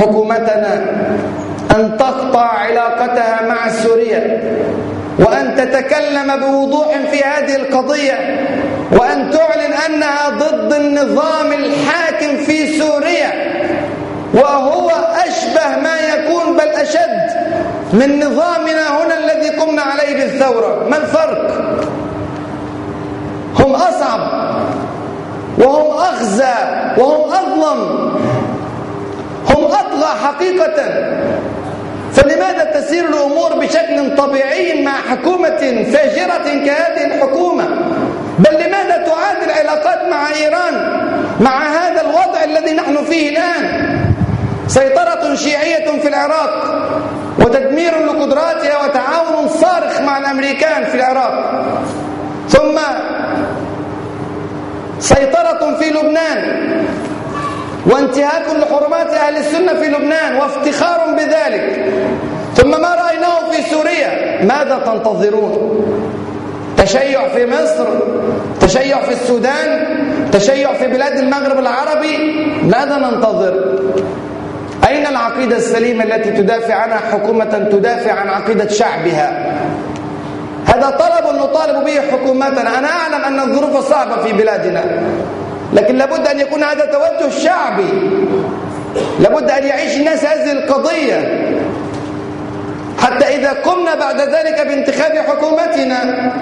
حكومتنا 0.00 0.84
أن 1.76 1.96
تقطع 1.96 2.46
علاقتها 2.46 3.48
مع 3.48 3.68
سوريا. 3.68 4.40
وأن 5.18 5.54
تتكلم 5.56 6.36
بوضوح 6.36 6.86
في 7.10 7.24
هذه 7.24 7.56
القضية 7.56 8.46
وأن 8.92 9.30
تعلن 9.30 9.72
أنها 9.86 10.28
ضد 10.28 10.72
النظام 10.72 11.52
الحاكم 11.52 12.36
في 12.44 12.78
سوريا 12.78 13.32
وهو 14.34 14.90
أشبه 15.26 15.76
ما 15.82 15.96
يكون 16.14 16.56
بل 16.56 16.68
أشد 16.68 17.28
من 17.92 18.18
نظامنا 18.20 18.88
هنا 19.02 19.18
الذي 19.18 19.48
قمنا 19.48 19.82
عليه 19.82 20.16
بالثورة 20.16 20.88
ما 20.90 20.96
الفرق؟ 20.96 21.58
هم 23.58 23.74
أصعب 23.74 24.20
وهم 25.58 25.96
أخزى 26.00 26.54
وهم 26.98 27.32
أظلم 27.32 28.08
هم 29.50 29.64
أطغى 29.64 30.08
حقيقة 30.24 30.82
فلماذا 32.18 32.64
تسير 32.64 33.08
الأمور 33.08 33.54
بشكل 33.54 34.16
طبيعي 34.16 34.84
مع 34.84 34.92
حكومة 34.92 35.84
فاجرة 35.92 36.64
كهذه 36.66 37.06
الحكومة؟ 37.06 37.64
بل 38.38 38.54
لماذا 38.54 39.04
تعاد 39.06 39.42
العلاقات 39.42 40.08
مع 40.10 40.28
إيران 40.34 40.74
مع 41.40 41.62
هذا 41.62 42.00
الوضع 42.00 42.44
الذي 42.44 42.74
نحن 42.74 43.04
فيه 43.04 43.30
الآن؟ 43.30 43.88
سيطرة 44.66 45.34
شيعية 45.34 46.00
في 46.00 46.08
العراق 46.08 46.74
وتدمير 47.40 48.06
لقدراتها 48.06 48.84
وتعاون 48.84 49.48
صارخ 49.48 50.00
مع 50.00 50.18
الأمريكان 50.18 50.84
في 50.84 50.94
العراق. 50.94 51.64
ثم 52.48 52.78
سيطرة 54.98 55.76
في 55.80 55.90
لبنان 55.90 56.68
وانتهاك 57.88 58.44
لحرمات 58.56 59.14
أهل 59.14 59.36
السنة 59.36 59.74
في 59.74 59.88
لبنان 59.88 60.36
وافتخار 60.36 61.14
بذلك. 61.16 61.92
ثم 62.56 62.70
ما 62.70 62.94
رأيناه 62.94 63.50
في 63.50 63.62
سوريا؟ 63.70 64.44
ماذا 64.44 64.78
تنتظرون؟ 64.86 65.84
تشيع 66.76 67.28
في 67.28 67.46
مصر 67.46 67.86
تشيع 68.60 69.02
في 69.02 69.12
السودان 69.12 69.86
تشيع 70.32 70.72
في 70.72 70.86
بلاد 70.86 71.18
المغرب 71.18 71.58
العربي؟ 71.58 72.16
ماذا 72.62 72.98
ننتظر؟ 72.98 73.78
أين 74.88 75.06
العقيدة 75.06 75.56
السليمة 75.56 76.04
التي 76.04 76.30
تدافع 76.30 76.74
عنها 76.74 76.96
حكومة 76.96 77.68
تدافع 77.72 78.12
عن 78.12 78.28
عقيدة 78.28 78.68
شعبها؟ 78.68 79.56
هذا 80.66 80.90
طلب 80.90 81.36
نطالب 81.36 81.84
به 81.84 82.00
حكومتنا. 82.12 82.78
أنا 82.78 82.88
أعلم 82.88 83.24
أن 83.24 83.40
الظروف 83.40 83.90
صعبة 83.90 84.22
في 84.22 84.32
بلادنا. 84.32 84.84
لكن 85.72 85.96
لابد 85.96 86.26
أن 86.26 86.40
يكون 86.40 86.62
هذا 86.64 86.84
توجه 86.84 87.38
شعبي. 87.38 87.92
لابد 89.20 89.50
أن 89.50 89.66
يعيش 89.66 89.96
الناس 89.96 90.24
هذه 90.24 90.52
القضية. 90.52 91.48
حتى 92.98 93.24
إذا 93.24 93.52
قمنا 93.52 93.94
بعد 93.94 94.20
ذلك 94.20 94.66
بانتخاب 94.66 95.12
حكومتنا 95.12 96.32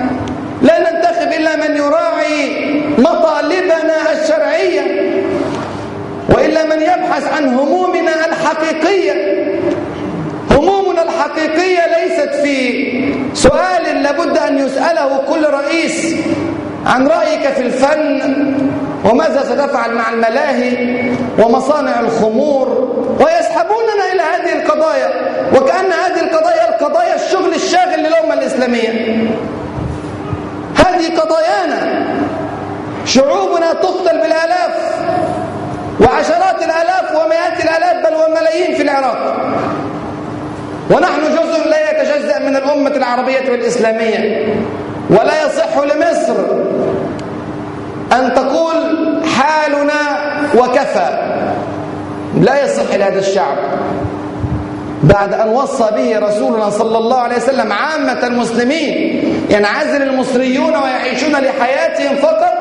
لا 0.62 0.78
ننتخب 0.90 1.32
إلا 1.32 1.56
من 1.56 1.76
يراعي 1.76 2.50
مطالبنا 2.98 4.12
الشرعية 4.12 4.80
وإلا 6.28 6.64
من 6.64 6.82
يبحث 6.82 7.32
عن 7.36 7.48
همومنا 7.48 8.26
الحقيقية. 8.26 9.12
همومنا 10.50 11.02
الحقيقية 11.02 11.80
ليست 11.96 12.34
في 12.34 12.86
سؤال 13.34 14.02
لابد 14.02 14.38
أن 14.38 14.58
يسأله 14.58 15.18
كل 15.28 15.46
رئيس 15.46 16.14
عن 16.86 17.06
رأيك 17.06 17.48
في 17.48 17.62
الفن 17.62 18.22
وماذا 19.10 19.42
ستفعل 19.44 19.94
مع 19.94 20.10
الملاهي 20.12 20.76
ومصانع 21.38 22.00
الخمور 22.00 22.66
ويسحبوننا 23.20 24.12
إلى 24.12 24.22
هذه 24.22 24.52
القضايا 24.62 25.10
وكأن 25.54 25.92
هذه 25.92 26.20
القضايا 26.20 26.68
القضايا 26.68 27.14
الشغل 27.14 27.54
الشاغل 27.54 27.98
للأمة 27.98 28.34
الإسلامية. 28.34 28.90
هذه 30.76 31.20
قضايانا 31.20 32.06
شعوبنا 33.04 33.72
تقتل 33.72 34.18
بالآلاف 34.18 34.74
وعشرات 36.00 36.62
الآلاف 36.62 37.14
ومئات 37.14 37.64
الآلاف 37.64 38.06
بل 38.06 38.14
وملايين 38.16 38.74
في 38.74 38.82
العراق. 38.82 39.36
ونحن 40.90 41.20
جزء 41.32 41.68
لا 41.68 41.90
يتجزأ 41.90 42.38
من 42.38 42.56
الأمة 42.56 42.90
العربية 42.90 43.50
والإسلامية 43.50 44.46
ولا 45.10 45.46
يصح 45.46 45.78
لمصر 45.78 46.36
أن 48.12 48.34
تقول 48.34 48.95
حالنا 49.36 50.00
وكفى. 50.54 51.08
لا 52.40 52.64
يصح 52.64 52.94
لهذا 52.94 53.18
الشعب 53.18 53.56
بعد 55.02 55.34
أن 55.34 55.48
وصى 55.48 55.84
به 55.96 56.18
رسولنا 56.18 56.70
صلى 56.70 56.98
الله 56.98 57.18
عليه 57.18 57.36
وسلم 57.36 57.72
عامة 57.72 58.26
المسلمين 58.26 59.22
ينعزل 59.50 60.02
المصريون 60.02 60.76
ويعيشون 60.76 61.32
لحياتهم 61.32 62.16
فقط 62.16 62.56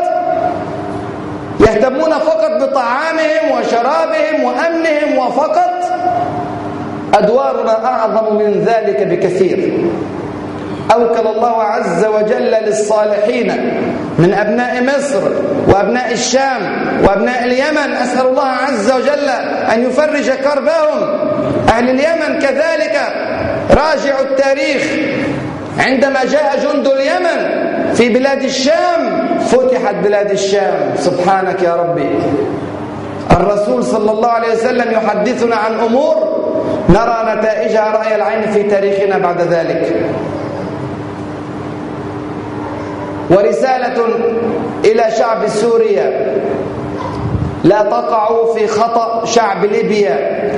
يهتمون 1.60 2.12
فقط 2.12 2.52
بطعامهم 2.62 3.52
وشرابهم 3.52 4.44
وأمنهم 4.44 5.18
وفقط. 5.18 5.72
أدوارنا 7.14 7.86
أعظم 7.86 8.36
من 8.36 8.66
ذلك 8.66 9.08
بكثير. 9.08 9.90
أوكل 10.94 11.28
الله 11.28 11.64
عز 11.64 12.06
وجل 12.06 12.52
للصالحين. 12.52 13.52
من 14.20 14.34
أبناء 14.34 14.84
مصر 14.84 15.32
وأبناء 15.68 16.12
الشام 16.12 16.62
وأبناء 17.04 17.44
اليمن. 17.44 17.94
أسأل 18.04 18.28
الله 18.28 18.48
عز 18.48 18.92
وجل 18.92 19.30
أن 19.74 19.84
يفرج 19.84 20.30
كربهم. 20.32 21.20
أهل 21.70 21.90
اليمن 21.90 22.40
كذلك. 22.40 22.96
راجعوا 23.72 24.22
التاريخ. 24.22 24.84
عندما 25.80 26.20
جاء 26.24 26.60
جند 26.64 26.88
اليمن 26.88 27.66
في 27.94 28.10
بلاد 28.10 28.44
الشام 28.44 29.28
فتحت 29.40 29.96
بلاد 29.96 30.32
الشام. 30.32 30.94
سبحانك 30.98 31.64
يا 31.64 31.76
ربي. 31.76 32.10
الرسول 33.32 33.84
صلى 33.84 34.12
الله 34.12 34.30
عليه 34.30 34.54
وسلم 34.54 34.92
يحدثنا 34.92 35.56
عن 35.56 35.74
أمور 35.80 36.16
نرى 36.90 37.36
نتائجها 37.36 37.92
رأي 37.92 38.16
العين 38.16 38.52
في 38.52 38.64
تاريخنا 38.64 39.18
بعد 39.18 39.42
ذلك. 39.42 39.96
ورسالة 43.30 44.06
إلى 44.86 45.06
شعب 45.18 45.48
سوريا. 45.48 46.36
لا 47.64 47.82
تقعوا 47.82 48.54
في 48.54 48.68
خطأ 48.68 49.26
شعب 49.26 49.66
ليبيا. 49.66 50.52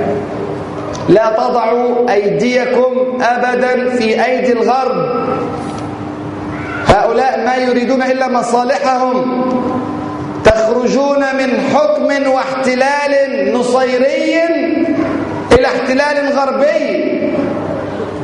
لا 1.08 1.32
تضعوا 1.38 2.12
أيديكم 2.12 3.18
أبدا 3.22 3.88
في 3.96 4.24
أيدي 4.24 4.52
الغرب. 4.52 5.28
هؤلاء 6.86 7.44
ما 7.46 7.56
يريدون 7.56 8.02
إلا 8.02 8.28
مصالحهم. 8.28 9.44
تخرجون 10.44 11.20
من 11.20 11.60
حكم 11.74 12.30
واحتلال 12.30 13.52
نصيري 13.52 14.42
إلى 15.52 15.66
احتلال 15.66 16.38
غربي. 16.38 17.18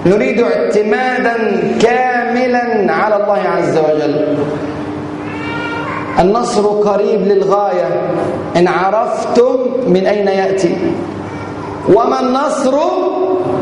نريد 0.07 0.43
اعتمادا 0.43 1.37
كاملا 1.83 2.93
على 2.93 3.17
الله 3.17 3.43
عز 3.57 3.79
وجل. 3.79 4.39
النصر 6.19 6.67
قريب 6.67 7.21
للغاية. 7.21 7.89
إن 8.57 8.69
عرفتم 8.69 9.57
من 9.87 10.07
أين 10.07 10.29
يأتي؟ 10.29 10.77
وما 11.89 12.21
النصر 12.21 12.75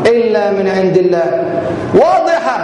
إلا 0.05 0.51
من 0.51 0.67
عند 0.67 0.97
الله. 0.97 1.43
واضحة. 1.95 2.57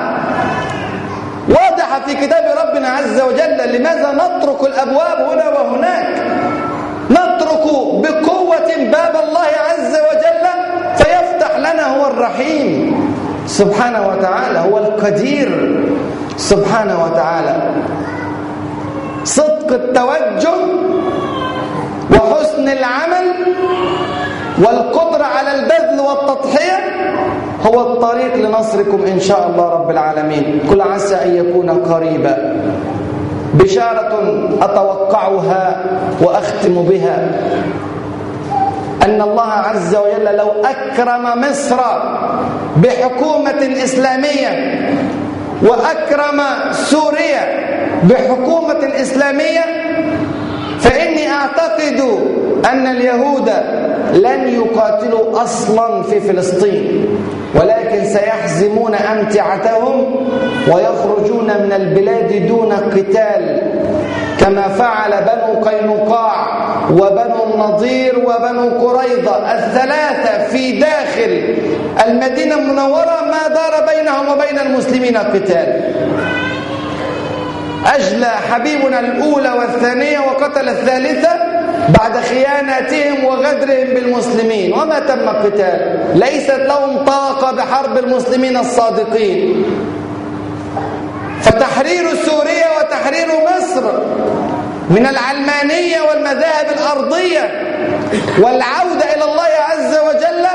واضحة 1.49 1.99
في 2.05 2.13
كتاب 2.27 2.45
ربنا 2.63 2.87
عز 2.87 3.21
وجل. 3.21 3.75
لماذا 3.75 4.11
نترك 4.11 4.61
الأبواب 4.67 5.19
هنا 5.31 5.49
وهناك؟ 5.49 6.23
نترك 7.11 7.65
بقوة 8.03 8.69
باب 8.77 9.13
الله 9.23 9.51
عز 9.69 9.93
وجل 10.09 10.45
فيفتح 10.95 11.57
لنا 11.57 11.97
هو 11.97 12.07
الرحيم. 12.07 12.98
سبحانه 13.49 14.07
وتعالى 14.07 14.59
هو 14.59 14.77
القدير. 14.77 15.49
سبحانه 16.37 17.03
وتعالى. 17.03 17.55
صدق 19.23 19.69
التوجه 19.73 20.57
وحسن 22.13 22.67
العمل 22.69 23.27
والقدرة 24.63 25.23
على 25.23 25.51
البذل 25.59 25.99
والتضحية 25.99 26.79
هو 27.67 27.81
الطريق 27.81 28.35
لنصركم 28.35 28.99
إن 29.03 29.19
شاء 29.19 29.49
الله 29.49 29.69
رب 29.69 29.89
العالمين. 29.89 30.59
كل 30.69 30.81
عسى 30.81 31.15
أن 31.15 31.35
يكون 31.35 31.69
قريبا. 31.69 32.35
بشارة 33.53 34.13
أتوقعها 34.61 35.83
وأختم 36.21 36.83
بها. 36.83 37.17
أن 39.05 39.21
الله 39.21 39.51
عز 39.51 39.95
وجل 39.95 40.35
لو 40.37 40.51
أكرم 40.65 41.41
مصر 41.41 41.77
بحكومة 42.77 43.61
إسلامية 43.83 44.51
وأكرم 45.63 46.41
سوريا 46.71 47.43
بحكومة 48.03 49.01
إسلامية 49.01 49.65
فإني 50.79 51.29
أعتقد 51.31 51.99
أن 52.71 52.87
اليهود 52.87 53.49
لن 54.13 54.47
يقاتلوا 54.49 55.43
أصلا 55.43 56.03
في 56.03 56.19
فلسطين 56.19 57.05
ولكن 57.55 58.05
سيحزمون 58.05 58.95
أمتعتهم 58.95 60.15
ويخرجون 60.67 61.45
من 61.47 61.71
البلاد 61.75 62.47
دون 62.47 62.73
قتال. 62.73 63.61
كما 64.39 64.67
فعل 64.67 65.11
بنو 65.11 65.63
قينقاع 65.69 66.47
وبنو 66.91 67.53
النضير 67.53 68.19
وبنو 68.19 68.87
قريظة 68.87 69.51
الثلاثة 69.51 70.47
في 70.47 70.79
داخل 70.79 71.57
المدينة 72.07 72.55
المنورة 72.55 73.21
ما 73.31 73.47
دار 73.47 73.85
بينهم 73.95 74.29
وبين 74.29 74.59
المسلمين 74.59 75.17
قتال. 75.17 75.93
أجلى 77.85 78.25
حبيبنا 78.51 78.99
الأولى 78.99 79.49
والثانية 79.51 80.19
وقتل 80.19 80.69
الثالثة 80.69 81.29
بعد 81.89 82.17
خياناتهم 82.17 83.25
وغدرهم 83.25 83.87
بالمسلمين. 83.93 84.73
وما 84.73 84.99
تم 84.99 85.19
القتال 85.19 85.99
ليست 86.15 86.59
لهم 86.59 87.05
طاقة 87.05 87.51
بحرب 87.51 87.97
المسلمين 87.97 88.57
الصادقين. 88.57 89.65
فتحرير 91.41 92.08
من 94.89 95.05
العلمانية 95.07 96.01
والمذاهب 96.01 96.65
الأرضية 96.77 97.51
والعودة 98.39 99.13
إلى 99.15 99.23
الله 99.23 99.51
عز 99.69 99.97
وجل 99.97 100.45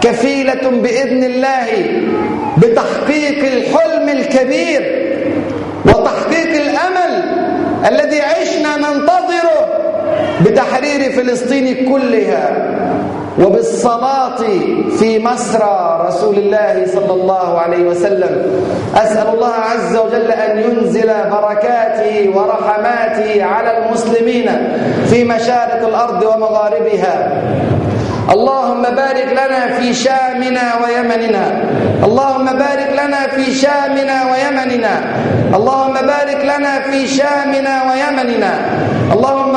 كفيلة 0.00 0.70
بإذن 0.70 1.24
الله 1.24 1.66
بتحقيق 2.58 3.52
الحلم 3.52 4.08
الكبير 4.08 5.08
وتحقيق 5.86 6.60
الأمل 6.60 7.22
الذي 7.88 8.20
عشنا 8.20 8.76
ننتظره 8.76 9.68
بتحرير 10.44 11.12
فلسطين 11.12 11.88
كلها. 11.92 12.50
وبالصلاة 13.44 14.40
في 14.98 15.18
مسرى 15.18 16.04
رسول 16.08 16.36
الله 16.38 16.86
صلى 16.94 17.12
الله 17.12 17.58
عليه 17.58 17.82
وسلم. 17.82 18.32
أسأل 18.96 19.28
الله 19.34 19.54
عز 19.70 19.96
وجل 19.96 20.30
أن 20.30 20.58
ينزل 20.58 21.10
بركاته 21.30 22.30
ورحماته 22.34 23.44
على 23.44 23.78
المسلمين 23.78 24.48
في 25.10 25.24
مشارق 25.24 25.86
الأرض 25.88 26.22
ومغاربها. 26.22 27.16
اللهم 28.30 28.82
بارك 28.82 29.28
لنا 29.32 29.78
في 29.78 29.94
شامنا 29.94 30.66
ويمننا. 30.82 31.44
اللهم 32.04 32.44
بارك 32.44 32.90
لنا 32.92 33.22
في 33.36 33.54
شامنا 33.54 34.16
ويمننا. 34.30 34.94
اللهم 35.54 35.94
بارك 35.94 36.40
لنا 36.44 36.80
في 36.80 37.06
شامنا 37.06 37.74
ويمننا. 37.88 38.52
اللهم 39.12 39.56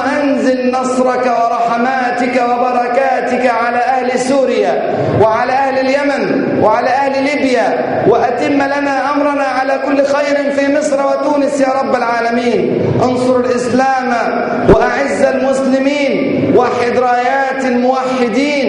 أنزل 0.51 0.71
نصرك 0.71 1.25
ورحماتك 1.25 2.41
وبركاتك 2.49 3.45
على 3.49 3.77
أهل 3.77 4.19
سوريا 4.19 4.93
وعلى 5.21 5.51
أهل 5.51 5.77
اليمن 5.79 6.57
وعلى 6.63 6.87
أهل 6.89 7.23
ليبيا 7.23 7.67
وأتم 8.07 8.53
لنا 8.53 9.13
أمرنا 9.13 9.43
على 9.43 9.79
كل 9.85 10.05
خير 10.05 10.51
في 10.51 10.77
مصر 10.77 11.05
وتونس 11.07 11.61
يا 11.61 11.67
رب 11.81 11.95
العالمين. 11.95 12.81
انصر 13.03 13.35
الإسلام 13.39 14.13
وأعز 14.69 15.21
المسلمين 15.21 16.40
وحد 16.61 16.97
رايات 16.97 17.65
الموحدين 17.65 18.67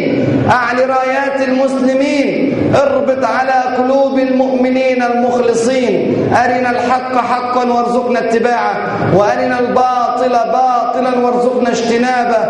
أعل 0.51 0.79
رايات 0.91 1.49
المسلمين. 1.49 2.55
اربط 2.75 3.25
على 3.25 3.77
قلوب 3.77 4.19
المؤمنين 4.19 5.03
المخلصين. 5.03 5.93
أرنا 6.35 6.71
الحق 6.71 7.15
حقا 7.17 7.65
وارزقنا 7.73 8.19
اتباعه. 8.19 8.77
وأرنا 9.17 9.59
الباطل 9.61 10.35
باطلا 10.59 11.19
وارزقنا 11.19 11.71
اجتنابه. 11.71 12.45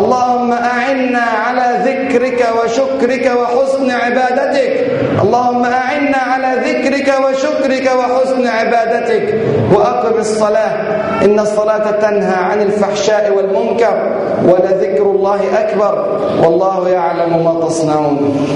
اللهم 0.00 0.52
أعنا 0.52 1.24
على 1.44 1.66
ذكرك 1.88 2.40
وشكرك 2.56 3.32
وحسن 3.38 3.90
عبادتك. 3.90 4.72
اللهم 5.32 5.64
أعنا 5.64 6.16
على 6.16 6.50
ذكرك 6.68 7.08
وشكرك 7.24 7.90
وحسن 7.98 8.46
عبادتك 8.46 9.34
وأقم 9.74 10.20
الصلاة. 10.20 10.72
إن 11.24 11.40
الصلاة 11.40 11.90
تنهى 11.90 12.34
عن 12.34 12.62
الفحشاء 12.62 13.32
والمنكر 13.36 14.12
ولذكر 14.44 15.02
الله 15.02 15.40
أكبر. 15.60 15.94
والله 16.44 16.88
يعلم 16.88 17.44
ما 17.44 17.66
تصنعون. 17.66 18.46